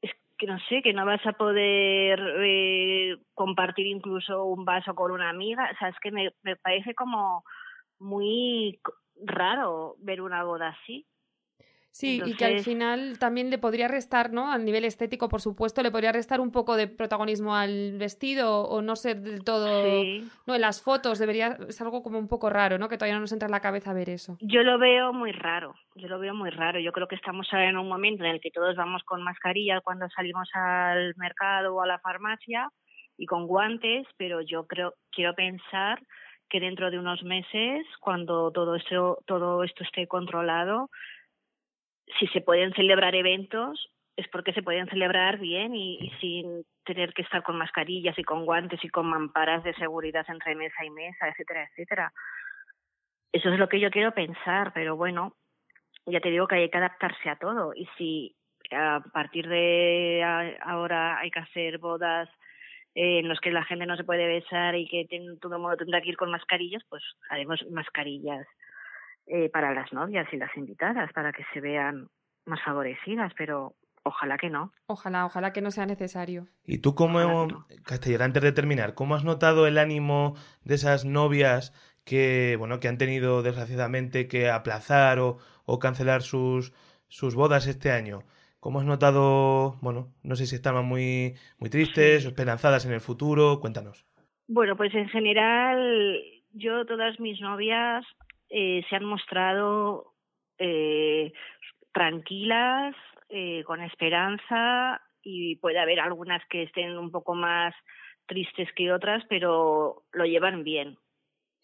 es 0.00 0.12
que 0.38 0.46
no 0.46 0.60
sé, 0.68 0.80
que 0.80 0.92
no 0.92 1.04
vas 1.04 1.26
a 1.26 1.32
poder 1.32 2.20
eh, 2.38 3.16
compartir 3.34 3.86
incluso 3.88 4.44
un 4.44 4.64
vaso 4.64 4.94
con 4.94 5.10
una 5.10 5.28
amiga, 5.28 5.68
o 5.74 5.76
sea, 5.76 5.88
es 5.88 5.96
que 6.00 6.12
me, 6.12 6.30
me 6.44 6.54
parece 6.54 6.94
como 6.94 7.42
muy 7.98 8.80
raro 9.22 9.96
ver 9.98 10.20
una 10.20 10.44
boda 10.44 10.68
así. 10.68 11.06
Sí, 11.96 12.20
y 12.22 12.36
que 12.36 12.44
al 12.44 12.60
final 12.60 13.18
también 13.18 13.48
le 13.48 13.56
podría 13.56 13.88
restar, 13.88 14.30
¿no? 14.30 14.52
A 14.52 14.58
nivel 14.58 14.84
estético, 14.84 15.30
por 15.30 15.40
supuesto, 15.40 15.82
le 15.82 15.90
podría 15.90 16.12
restar 16.12 16.42
un 16.42 16.52
poco 16.52 16.76
de 16.76 16.88
protagonismo 16.88 17.56
al 17.56 17.96
vestido 17.96 18.64
o 18.64 18.82
no 18.82 18.96
ser 18.96 19.22
del 19.22 19.44
todo. 19.44 19.66
No, 20.46 20.54
en 20.54 20.60
las 20.60 20.82
fotos 20.82 21.18
debería. 21.18 21.56
Es 21.66 21.80
algo 21.80 22.02
como 22.02 22.18
un 22.18 22.28
poco 22.28 22.50
raro, 22.50 22.76
¿no? 22.76 22.90
Que 22.90 22.98
todavía 22.98 23.14
no 23.14 23.22
nos 23.22 23.32
entra 23.32 23.46
en 23.46 23.52
la 23.52 23.60
cabeza 23.60 23.94
ver 23.94 24.10
eso. 24.10 24.36
Yo 24.42 24.62
lo 24.62 24.78
veo 24.78 25.14
muy 25.14 25.32
raro. 25.32 25.74
Yo 25.94 26.08
lo 26.08 26.18
veo 26.18 26.34
muy 26.34 26.50
raro. 26.50 26.78
Yo 26.80 26.92
creo 26.92 27.08
que 27.08 27.14
estamos 27.14 27.48
en 27.52 27.78
un 27.78 27.88
momento 27.88 28.24
en 28.24 28.32
el 28.32 28.42
que 28.42 28.50
todos 28.50 28.76
vamos 28.76 29.02
con 29.04 29.22
mascarilla 29.22 29.80
cuando 29.80 30.06
salimos 30.10 30.50
al 30.52 31.14
mercado 31.16 31.76
o 31.76 31.80
a 31.80 31.86
la 31.86 31.98
farmacia 32.00 32.68
y 33.16 33.24
con 33.24 33.46
guantes, 33.46 34.06
pero 34.18 34.42
yo 34.42 34.66
creo, 34.66 34.92
quiero 35.10 35.34
pensar 35.34 35.98
que 36.48 36.60
dentro 36.60 36.90
de 36.90 36.98
unos 36.98 37.22
meses, 37.22 37.86
cuando 38.00 38.50
todo 38.52 38.76
esto, 38.76 39.18
todo 39.26 39.64
esto 39.64 39.84
esté 39.84 40.06
controlado, 40.06 40.90
si 42.18 42.26
se 42.28 42.40
pueden 42.40 42.72
celebrar 42.74 43.14
eventos 43.14 43.90
es 44.16 44.26
porque 44.28 44.52
se 44.54 44.62
pueden 44.62 44.88
celebrar 44.88 45.38
bien 45.38 45.74
y, 45.74 46.10
sin 46.20 46.64
tener 46.84 47.12
que 47.12 47.22
estar 47.22 47.42
con 47.42 47.58
mascarillas 47.58 48.18
y 48.18 48.24
con 48.24 48.46
guantes 48.46 48.82
y 48.82 48.88
con 48.88 49.06
mamparas 49.06 49.62
de 49.62 49.74
seguridad 49.74 50.24
entre 50.28 50.54
mesa 50.54 50.84
y 50.84 50.90
mesa, 50.90 51.28
etcétera, 51.28 51.68
etcétera. 51.70 52.12
Eso 53.32 53.50
es 53.50 53.58
lo 53.58 53.68
que 53.68 53.78
yo 53.78 53.90
quiero 53.90 54.12
pensar, 54.12 54.72
pero 54.72 54.96
bueno, 54.96 55.34
ya 56.06 56.20
te 56.20 56.30
digo 56.30 56.46
que 56.46 56.54
hay 56.54 56.70
que 56.70 56.78
adaptarse 56.78 57.28
a 57.28 57.36
todo 57.36 57.74
y 57.74 57.86
si 57.98 58.34
a 58.70 59.02
partir 59.12 59.48
de 59.48 60.24
ahora 60.62 61.18
hay 61.18 61.30
que 61.30 61.40
hacer 61.40 61.78
bodas 61.78 62.28
en 62.98 63.28
los 63.28 63.38
que 63.40 63.50
la 63.50 63.62
gente 63.64 63.84
no 63.84 63.96
se 63.96 64.04
puede 64.04 64.26
besar 64.26 64.74
y 64.74 64.88
que 64.88 65.06
todo 65.38 65.56
el 65.56 65.60
mundo 65.60 65.76
tendrá 65.76 66.00
que 66.00 66.08
ir 66.08 66.16
con 66.16 66.30
mascarillas, 66.30 66.82
pues 66.88 67.02
haremos 67.28 67.62
mascarillas 67.70 68.46
eh, 69.26 69.50
para 69.50 69.74
las 69.74 69.92
novias 69.92 70.26
y 70.32 70.38
las 70.38 70.56
invitadas, 70.56 71.12
para 71.12 71.30
que 71.30 71.44
se 71.52 71.60
vean 71.60 72.08
más 72.46 72.62
favorecidas, 72.64 73.32
pero 73.36 73.74
ojalá 74.02 74.38
que 74.38 74.48
no. 74.48 74.72
Ojalá, 74.86 75.26
ojalá 75.26 75.52
que 75.52 75.60
no 75.60 75.70
sea 75.70 75.84
necesario. 75.84 76.48
¿Y 76.64 76.78
tú 76.78 76.94
cómo, 76.94 77.66
Castellera, 77.84 78.24
antes 78.24 78.42
de 78.42 78.52
terminar, 78.52 78.94
cómo 78.94 79.14
has 79.14 79.24
notado 79.24 79.66
el 79.66 79.76
ánimo 79.76 80.34
de 80.64 80.76
esas 80.76 81.04
novias 81.04 81.74
que, 82.06 82.56
bueno, 82.58 82.80
que 82.80 82.88
han 82.88 82.96
tenido 82.96 83.42
desgraciadamente 83.42 84.26
que 84.26 84.48
aplazar 84.48 85.18
o, 85.18 85.36
o 85.66 85.78
cancelar 85.78 86.22
sus, 86.22 86.72
sus 87.08 87.34
bodas 87.34 87.66
este 87.66 87.90
año? 87.90 88.22
¿Cómo 88.66 88.80
has 88.80 88.84
notado, 88.84 89.76
bueno, 89.80 90.08
no 90.24 90.34
sé 90.34 90.44
si 90.44 90.56
estaban 90.56 90.86
muy, 90.86 91.34
muy 91.60 91.70
tristes 91.70 92.26
o 92.26 92.30
esperanzadas 92.30 92.84
en 92.84 92.94
el 92.94 93.00
futuro? 93.00 93.60
Cuéntanos. 93.60 94.04
Bueno, 94.48 94.76
pues 94.76 94.92
en 94.92 95.08
general, 95.08 96.20
yo, 96.50 96.84
todas 96.84 97.20
mis 97.20 97.40
novias 97.40 98.04
eh, 98.50 98.84
se 98.90 98.96
han 98.96 99.04
mostrado 99.04 100.14
eh, 100.58 101.32
tranquilas, 101.92 102.96
eh, 103.28 103.62
con 103.62 103.82
esperanza 103.82 105.00
y 105.22 105.54
puede 105.58 105.78
haber 105.78 106.00
algunas 106.00 106.44
que 106.50 106.64
estén 106.64 106.98
un 106.98 107.12
poco 107.12 107.36
más 107.36 107.72
tristes 108.26 108.68
que 108.74 108.92
otras, 108.92 109.22
pero 109.28 110.02
lo 110.10 110.24
llevan 110.24 110.64
bien. 110.64 110.98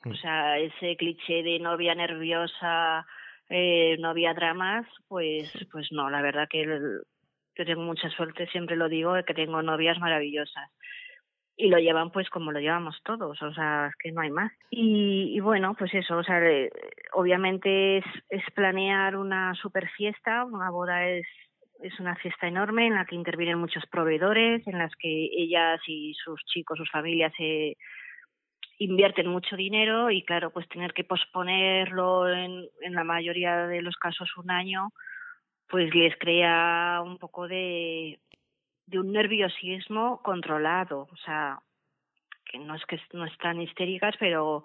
O 0.04 0.10
mm. 0.10 0.14
sea, 0.18 0.60
ese 0.60 0.96
cliché 0.96 1.42
de 1.42 1.58
novia 1.58 1.96
nerviosa, 1.96 3.04
eh, 3.52 3.96
novia 3.98 4.34
dramas, 4.34 4.86
pues, 5.08 5.52
pues 5.70 5.92
no, 5.92 6.10
la 6.10 6.22
verdad 6.22 6.48
que 6.48 6.64
yo 6.64 7.64
tengo 7.64 7.82
mucha 7.82 8.08
suerte, 8.10 8.46
siempre 8.48 8.76
lo 8.76 8.88
digo, 8.88 9.12
de 9.12 9.24
que 9.24 9.34
tengo 9.34 9.62
novias 9.62 9.98
maravillosas 9.98 10.70
y 11.54 11.68
lo 11.68 11.78
llevan 11.78 12.10
pues 12.10 12.30
como 12.30 12.50
lo 12.50 12.60
llevamos 12.60 12.98
todos, 13.04 13.40
o 13.42 13.52
sea, 13.52 13.88
es 13.88 13.94
que 13.96 14.10
no 14.10 14.22
hay 14.22 14.30
más. 14.30 14.52
Y, 14.70 15.38
bueno, 15.40 15.74
pues 15.78 15.92
eso, 15.94 16.16
o 16.16 16.24
sea, 16.24 16.40
obviamente 17.12 17.98
es, 17.98 18.04
es 18.30 18.42
planear 18.54 19.16
una 19.16 19.54
super 19.54 19.88
fiesta, 19.90 20.44
una 20.44 20.70
boda 20.70 21.06
es 21.06 21.26
es 21.82 21.98
una 21.98 22.14
fiesta 22.16 22.46
enorme 22.46 22.86
en 22.86 22.94
la 22.94 23.04
que 23.04 23.16
intervienen 23.16 23.58
muchos 23.58 23.84
proveedores, 23.86 24.66
en 24.66 24.78
las 24.78 24.94
que 24.96 25.28
ellas 25.32 25.80
y 25.86 26.14
sus 26.14 26.40
chicos, 26.44 26.78
sus 26.78 26.90
familias 26.90 27.32
se 27.36 27.76
invierten 28.84 29.28
mucho 29.28 29.56
dinero 29.56 30.10
y 30.10 30.22
claro, 30.24 30.50
pues 30.50 30.68
tener 30.68 30.92
que 30.92 31.04
posponerlo 31.04 32.28
en, 32.28 32.68
en 32.80 32.94
la 32.94 33.04
mayoría 33.04 33.66
de 33.66 33.82
los 33.82 33.96
casos 33.96 34.28
un 34.36 34.50
año, 34.50 34.90
pues 35.68 35.94
les 35.94 36.16
crea 36.18 37.00
un 37.04 37.18
poco 37.18 37.48
de, 37.48 38.20
de 38.86 38.98
un 38.98 39.12
nerviosismo 39.12 40.20
controlado, 40.22 41.08
o 41.10 41.16
sea, 41.24 41.60
que 42.44 42.58
no 42.58 42.74
es 42.74 42.84
que 42.86 43.00
no 43.12 43.24
están 43.24 43.60
histéricas, 43.60 44.14
pero 44.18 44.64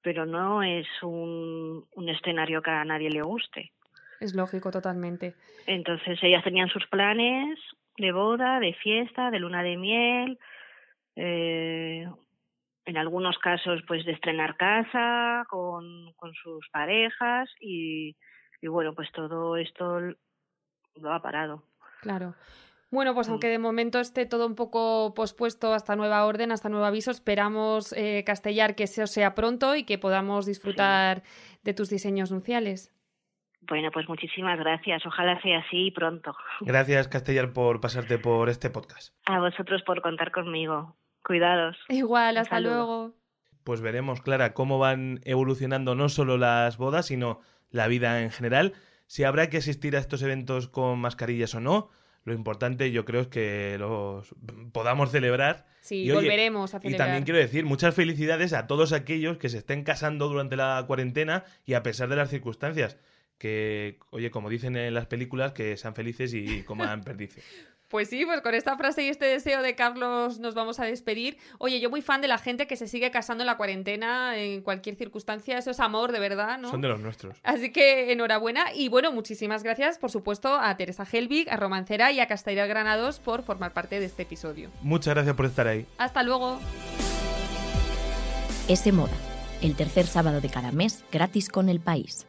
pero 0.00 0.26
no 0.26 0.62
es 0.62 0.86
un, 1.02 1.84
un 1.94 2.08
escenario 2.08 2.62
que 2.62 2.70
a 2.70 2.84
nadie 2.84 3.10
le 3.10 3.20
guste. 3.22 3.72
Es 4.20 4.34
lógico, 4.34 4.70
totalmente. 4.70 5.34
Entonces 5.66 6.18
ellas 6.22 6.44
tenían 6.44 6.68
sus 6.68 6.86
planes 6.86 7.58
de 7.96 8.12
boda, 8.12 8.60
de 8.60 8.74
fiesta, 8.74 9.30
de 9.30 9.40
luna 9.40 9.62
de 9.62 9.76
miel, 9.76 10.38
eh, 11.16 12.08
en 12.88 12.96
algunos 12.96 13.38
casos 13.38 13.82
pues 13.86 14.06
de 14.06 14.12
estrenar 14.12 14.56
casa 14.56 15.44
con, 15.50 16.12
con 16.14 16.32
sus 16.32 16.66
parejas 16.70 17.50
y, 17.60 18.16
y 18.62 18.66
bueno, 18.66 18.94
pues 18.94 19.12
todo 19.12 19.58
esto 19.58 20.00
lo 20.94 21.12
ha 21.12 21.20
parado. 21.20 21.64
Claro. 22.00 22.34
Bueno, 22.90 23.12
pues 23.14 23.28
mm. 23.28 23.32
aunque 23.32 23.48
de 23.48 23.58
momento 23.58 24.00
esté 24.00 24.24
todo 24.24 24.46
un 24.46 24.54
poco 24.54 25.12
pospuesto 25.14 25.74
hasta 25.74 25.96
nueva 25.96 26.24
orden, 26.24 26.50
hasta 26.50 26.70
nuevo 26.70 26.86
aviso, 26.86 27.10
esperamos, 27.10 27.92
eh, 27.92 28.24
Castellar, 28.24 28.74
que 28.74 28.84
eso 28.84 29.06
sea 29.06 29.34
pronto 29.34 29.76
y 29.76 29.84
que 29.84 29.98
podamos 29.98 30.46
disfrutar 30.46 31.22
de 31.64 31.74
tus 31.74 31.90
diseños 31.90 32.32
nupciales. 32.32 32.94
Bueno, 33.60 33.90
pues 33.92 34.08
muchísimas 34.08 34.58
gracias. 34.58 35.04
Ojalá 35.04 35.38
sea 35.42 35.58
así 35.58 35.90
pronto. 35.90 36.34
Gracias, 36.62 37.06
Castellar, 37.08 37.52
por 37.52 37.82
pasarte 37.82 38.18
por 38.18 38.48
este 38.48 38.70
podcast. 38.70 39.14
A 39.26 39.40
vosotros 39.40 39.82
por 39.82 40.00
contar 40.00 40.32
conmigo. 40.32 40.96
Cuidados. 41.28 41.76
Igual, 41.88 42.38
hasta 42.38 42.58
luego. 42.58 43.14
Pues 43.62 43.80
veremos, 43.80 44.20
Clara, 44.20 44.52
cómo 44.52 44.80
van 44.80 45.20
evolucionando 45.24 45.94
no 45.94 46.08
solo 46.08 46.38
las 46.38 46.76
bodas, 46.76 47.06
sino 47.06 47.40
la 47.70 47.86
vida 47.86 48.22
en 48.22 48.32
general. 48.32 48.72
Si 49.06 49.22
habrá 49.22 49.48
que 49.48 49.58
asistir 49.58 49.94
a 49.94 50.00
estos 50.00 50.22
eventos 50.22 50.68
con 50.68 50.98
mascarillas 50.98 51.54
o 51.54 51.60
no 51.60 51.90
lo 52.28 52.34
importante 52.34 52.92
yo 52.92 53.04
creo 53.04 53.22
es 53.22 53.26
que 53.28 53.76
los 53.78 54.34
podamos 54.72 55.10
celebrar. 55.10 55.66
Sí, 55.80 56.04
y, 56.04 56.10
volveremos 56.10 56.74
a 56.74 56.78
celebrar. 56.78 56.94
Y 56.94 56.98
también 56.98 57.24
quiero 57.24 57.38
decir 57.38 57.64
muchas 57.64 57.94
felicidades 57.94 58.52
a 58.52 58.66
todos 58.66 58.92
aquellos 58.92 59.38
que 59.38 59.48
se 59.48 59.58
estén 59.58 59.82
casando 59.82 60.28
durante 60.28 60.54
la 60.54 60.84
cuarentena 60.86 61.44
y 61.64 61.74
a 61.74 61.82
pesar 61.82 62.08
de 62.08 62.16
las 62.16 62.28
circunstancias. 62.28 62.98
Que, 63.38 63.98
oye, 64.10 64.30
como 64.30 64.50
dicen 64.50 64.76
en 64.76 64.94
las 64.94 65.06
películas, 65.06 65.52
que 65.52 65.76
sean 65.76 65.94
felices 65.94 66.34
y 66.34 66.64
coman 66.64 67.00
perdices. 67.04 67.44
Pues 67.88 68.10
sí, 68.10 68.26
pues 68.26 68.42
con 68.42 68.54
esta 68.54 68.76
frase 68.76 69.04
y 69.04 69.08
este 69.08 69.24
deseo 69.24 69.62
de 69.62 69.74
Carlos 69.74 70.38
nos 70.40 70.54
vamos 70.54 70.78
a 70.78 70.84
despedir. 70.84 71.38
Oye, 71.56 71.80
yo 71.80 71.88
muy 71.88 72.02
fan 72.02 72.20
de 72.20 72.28
la 72.28 72.36
gente 72.36 72.66
que 72.66 72.76
se 72.76 72.86
sigue 72.86 73.10
casando 73.10 73.42
en 73.42 73.46
la 73.46 73.56
cuarentena, 73.56 74.36
en 74.36 74.60
cualquier 74.60 74.94
circunstancia. 74.96 75.56
Eso 75.56 75.70
es 75.70 75.80
amor, 75.80 76.12
de 76.12 76.20
verdad, 76.20 76.58
¿no? 76.58 76.70
Son 76.70 76.82
de 76.82 76.88
los 76.88 77.00
nuestros. 77.00 77.38
Así 77.42 77.72
que 77.72 78.12
enhorabuena. 78.12 78.74
Y 78.74 78.90
bueno, 78.90 79.10
muchísimas 79.10 79.62
gracias, 79.62 79.98
por 79.98 80.10
supuesto, 80.10 80.54
a 80.54 80.76
Teresa 80.76 81.06
Helvig, 81.10 81.48
a 81.48 81.56
Romancera 81.56 82.12
y 82.12 82.20
a 82.20 82.26
Castellar 82.26 82.68
Granados 82.68 83.20
por 83.20 83.42
formar 83.42 83.72
parte 83.72 84.00
de 84.00 84.06
este 84.06 84.24
episodio. 84.24 84.70
Muchas 84.82 85.14
gracias 85.14 85.34
por 85.34 85.46
estar 85.46 85.66
ahí. 85.66 85.86
Hasta 85.96 86.22
luego. 86.22 86.60
Ese 88.68 88.92
Moda, 88.92 89.16
el 89.62 89.74
tercer 89.76 90.06
sábado 90.06 90.42
de 90.42 90.50
cada 90.50 90.72
mes, 90.72 91.04
gratis 91.10 91.48
con 91.48 91.70
el 91.70 91.80
país. 91.80 92.26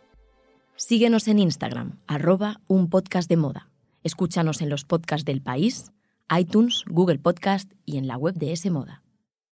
Síguenos 0.78 1.28
en 1.28 1.40
Instagram, 1.40 2.00
arroba 2.08 2.62
un 2.68 2.90
podcast 2.90 3.28
de 3.28 3.36
moda. 3.36 3.69
Escúchanos 4.04 4.62
en 4.62 4.70
los 4.70 4.86
podcasts 4.86 5.26
del 5.26 5.42
país, 5.42 5.92
iTunes, 6.36 6.84
Google 6.88 7.20
Podcast 7.20 7.72
y 7.86 7.98
en 7.98 8.08
la 8.08 8.18
web 8.18 8.36
de 8.36 8.54
S 8.54 8.70
Moda. 8.70 9.04